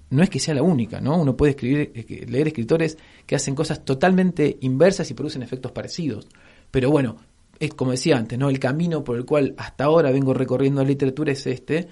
No 0.09 0.23
es 0.23 0.29
que 0.29 0.39
sea 0.39 0.53
la 0.53 0.63
única, 0.63 1.01
¿no? 1.01 1.17
Uno 1.17 1.35
puede 1.35 1.51
escribir, 1.51 2.25
leer 2.29 2.47
escritores 2.47 2.97
que 3.25 3.35
hacen 3.35 3.53
cosas 3.53 3.83
totalmente 3.83 4.57
inversas 4.61 5.11
y 5.11 5.13
producen 5.13 5.43
efectos 5.43 5.73
parecidos. 5.73 6.29
Pero 6.71 6.89
bueno, 6.89 7.17
es 7.59 7.73
como 7.73 7.91
decía 7.91 8.17
antes, 8.17 8.39
¿no? 8.39 8.49
El 8.49 8.59
camino 8.59 9.03
por 9.03 9.17
el 9.17 9.25
cual 9.25 9.53
hasta 9.57 9.83
ahora 9.83 10.11
vengo 10.11 10.33
recorriendo 10.33 10.81
la 10.81 10.87
literatura 10.87 11.33
es 11.33 11.45
este 11.47 11.89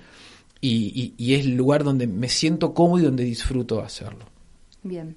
y, 0.68 1.34
es 1.34 1.46
el 1.46 1.56
lugar 1.56 1.84
donde 1.84 2.08
me 2.08 2.30
siento 2.30 2.74
cómodo 2.74 3.00
y 3.00 3.06
donde 3.06 3.24
disfruto 3.24 3.82
hacerlo. 3.82 4.26
Bien. 4.84 5.16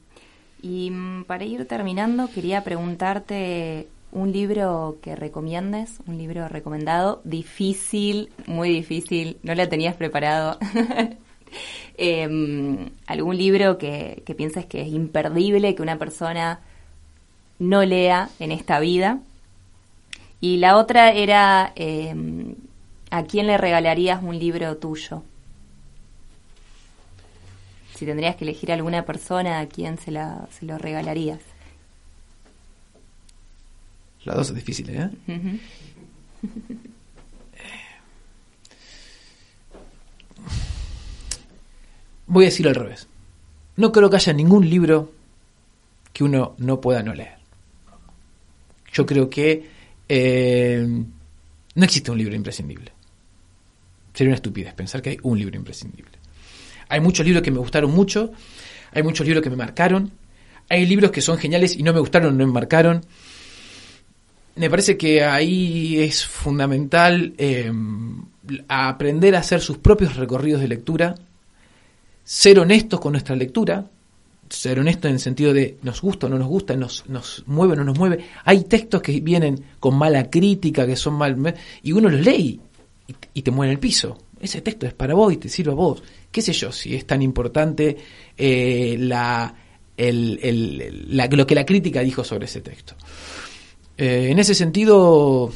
Y 0.63 0.91
mm, 0.91 1.25
para 1.25 1.45
ir 1.45 1.67
terminando, 1.67 2.29
quería 2.29 2.65
preguntarte 2.65 3.89
un 4.11 4.33
libro 4.33 4.99
que 5.03 5.17
recomiendes, 5.17 5.99
un 6.07 6.19
libro 6.19 6.49
recomendado, 6.49 7.21
difícil, 7.25 8.31
muy 8.47 8.71
difícil, 8.71 9.37
no 9.43 9.55
lo 9.55 9.69
tenías 9.69 9.95
preparado. 9.97 10.59
Em, 12.01 12.91
algún 13.07 13.37
libro 13.37 13.79
que, 13.79 14.23
que 14.25 14.35
pienses 14.35 14.67
que 14.67 14.83
es 14.83 14.89
imperdible 14.89 15.75
que 15.75 15.83
una 15.83 15.99
persona 15.99 16.61
no 17.59 17.85
lea 17.85 18.29
en 18.39 18.53
esta 18.53 18.79
vida. 18.81 19.21
Y 20.41 20.59
la 20.59 20.77
otra 20.77 21.11
era, 21.13 21.73
em, 21.75 22.55
¿a 23.11 23.25
quién 23.25 23.47
le 23.47 23.59
regalarías 23.59 24.23
un 24.23 24.39
libro 24.39 24.77
tuyo? 24.77 25.23
Si 27.99 28.07
tendrías 28.07 28.37
que 28.37 28.45
elegir 28.45 28.71
alguna 28.71 29.05
persona, 29.05 29.59
¿a 29.59 29.67
quién 29.67 29.99
se, 29.99 30.13
la, 30.13 30.49
se 30.57 30.65
lo 30.67 30.79
regalarías? 30.79 31.41
Las 34.25 34.37
dos 34.37 34.51
es 34.51 34.55
difícil, 34.55 34.89
¿eh? 34.91 35.11
Voy 42.29 42.45
a 42.45 42.49
decirlo 42.49 42.71
al 42.71 42.77
revés. 42.77 43.09
No 43.77 43.91
creo 43.91 44.09
que 44.09 44.17
haya 44.17 44.33
ningún 44.33 44.71
libro 44.71 45.11
que 46.13 46.23
uno 46.23 46.55
no 46.59 46.81
pueda 46.81 47.03
no 47.03 47.13
leer. 47.15 47.39
Yo 48.93 49.05
creo 49.07 49.29
que 49.29 49.69
eh, 50.09 50.87
no 51.75 51.85
existe 51.85 52.13
un 52.13 52.19
libro 52.19 52.37
imprescindible. 52.37 52.93
Sería 54.15 54.29
una 54.29 54.37
estupidez 54.37 54.73
pensar 54.75 55.03
que 55.03 55.11
hay 55.11 55.19
un 55.23 55.37
libro 55.37 55.57
imprescindible. 55.57 56.18
Hay 56.88 57.01
muchos 57.01 57.24
libros 57.24 57.42
que 57.42 57.51
me 57.51 57.59
gustaron 57.59 57.90
mucho, 57.90 58.33
hay 58.92 59.03
muchos 59.03 59.27
libros 59.27 59.42
que 59.42 59.51
me 59.51 59.57
marcaron, 59.57 60.12
hay 60.68 60.87
libros 60.87 61.11
que 61.11 61.20
son 61.20 61.38
geniales 61.38 61.77
y 61.77 61.83
no 61.83 61.92
me 61.92 62.01
gustaron, 62.01 62.37
no 62.37 62.46
me 62.46 62.53
marcaron. 62.53 63.05
Me 64.57 64.68
parece 64.68 64.96
que 64.96 65.22
ahí 65.22 65.98
es 65.98 66.27
fundamental 66.27 67.33
eh, 67.38 67.72
aprender 68.68 69.37
a 69.37 69.40
hacer 69.40 69.61
sus 69.61 69.79
propios 69.79 70.16
recorridos 70.16 70.61
de 70.61 70.68
lectura, 70.68 71.14
ser 72.24 72.59
honestos 72.59 73.01
con 73.01 73.12
nuestra 73.12 73.37
lectura, 73.37 73.87
ser 74.48 74.81
honestos 74.81 75.11
en 75.11 75.14
el 75.14 75.20
sentido 75.20 75.53
de 75.53 75.79
nos 75.83 76.01
gusta 76.01 76.27
o 76.27 76.29
no 76.29 76.38
nos 76.38 76.48
gusta, 76.48 76.74
nos, 76.74 77.09
nos 77.09 77.44
mueve 77.46 77.74
o 77.74 77.77
no 77.77 77.85
nos 77.85 77.98
mueve. 77.98 78.24
Hay 78.44 78.64
textos 78.64 79.01
que 79.01 79.20
vienen 79.20 79.62
con 79.79 79.96
mala 79.96 80.29
crítica, 80.29 80.87
que 80.87 80.96
son 80.96 81.14
mal, 81.14 81.55
y 81.83 81.92
uno 81.92 82.09
los 82.09 82.20
lee 82.20 82.61
y, 83.07 83.14
y 83.35 83.42
te 83.42 83.51
mueve 83.51 83.72
en 83.72 83.77
el 83.77 83.81
piso. 83.81 84.18
Ese 84.40 84.61
texto 84.61 84.87
es 84.87 84.94
para 84.94 85.14
vos 85.14 85.33
y 85.33 85.37
te 85.37 85.48
sirve 85.48 85.72
a 85.72 85.74
vos 85.77 86.03
qué 86.31 86.43
sé 86.43 86.53
yo, 86.53 86.73
si 86.73 86.95
es 86.95 87.07
tan 87.07 87.23
importante 87.23 87.97
eh, 88.37 88.97
la, 88.99 89.55
lo 89.97 91.47
que 91.47 91.55
la 91.55 91.64
crítica 91.64 92.01
dijo 92.01 92.25
sobre 92.25 92.47
ese 92.47 92.61
texto. 92.61 92.95
Eh, 93.97 94.29
en 94.31 94.38
ese 94.38 94.55
sentido, 94.55 95.51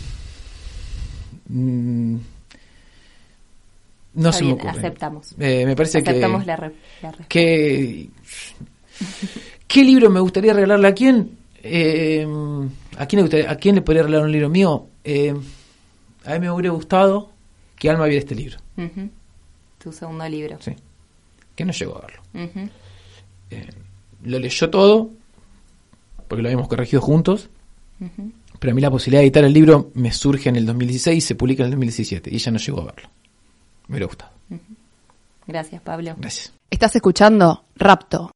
mm, 1.48 2.16
no 4.14 4.32
se 4.32 4.44
me 4.44 4.52
ocurre. 4.52 4.70
Aceptamos. 4.70 5.34
Eh, 5.38 5.64
me 5.66 5.76
parece 5.76 5.98
aceptamos 5.98 6.42
que, 6.42 6.46
la, 6.46 6.72
que, 7.28 8.08
¿Qué 9.66 9.84
libro 9.84 10.10
me 10.10 10.20
gustaría 10.20 10.52
regalarle 10.52 10.88
a 10.88 10.94
quién? 10.94 11.38
¿a, 11.64 13.06
quién 13.06 13.28
le 13.28 13.46
¿A 13.46 13.56
quién 13.56 13.76
le 13.76 13.82
podría 13.82 14.02
regalar 14.02 14.24
un 14.24 14.32
libro 14.32 14.48
mío? 14.48 14.88
a 16.24 16.34
mí 16.34 16.40
me 16.40 16.50
hubiera 16.50 16.70
gustado 16.70 17.30
que 17.76 17.90
Alma 17.90 18.06
viera 18.06 18.20
este 18.20 18.34
libro 18.34 18.58
tu 19.82 19.92
segundo 19.92 20.28
libro. 20.28 20.58
Sí. 20.60 20.74
Que 21.56 21.64
no 21.64 21.72
llegó 21.72 21.98
a 21.98 22.00
verlo. 22.02 22.22
Eh, 23.50 23.68
lo 24.24 24.38
leyó 24.38 24.70
todo, 24.70 25.10
porque 26.28 26.42
lo 26.42 26.48
habíamos 26.48 26.68
corregido 26.68 27.02
juntos. 27.02 27.48
Pero 28.58 28.72
a 28.72 28.74
mí 28.74 28.80
la 28.80 28.90
posibilidad 28.90 29.20
de 29.20 29.26
editar 29.26 29.44
el 29.44 29.52
libro 29.52 29.90
me 29.94 30.12
surge 30.12 30.48
en 30.48 30.56
el 30.56 30.66
2016 30.66 31.18
y 31.18 31.20
se 31.20 31.34
publica 31.34 31.62
en 31.62 31.66
el 31.66 31.70
2017. 31.72 32.30
Y 32.30 32.36
ella 32.36 32.52
no 32.52 32.58
llegó 32.58 32.80
a 32.80 32.84
verlo. 32.84 33.08
Me 33.88 33.94
hubiera 33.94 34.06
gustado. 34.06 34.32
Gracias, 35.46 35.82
Pablo. 35.82 36.14
Gracias. 36.18 36.52
Estás 36.70 36.94
escuchando 36.96 37.64
Rapto. 37.76 38.30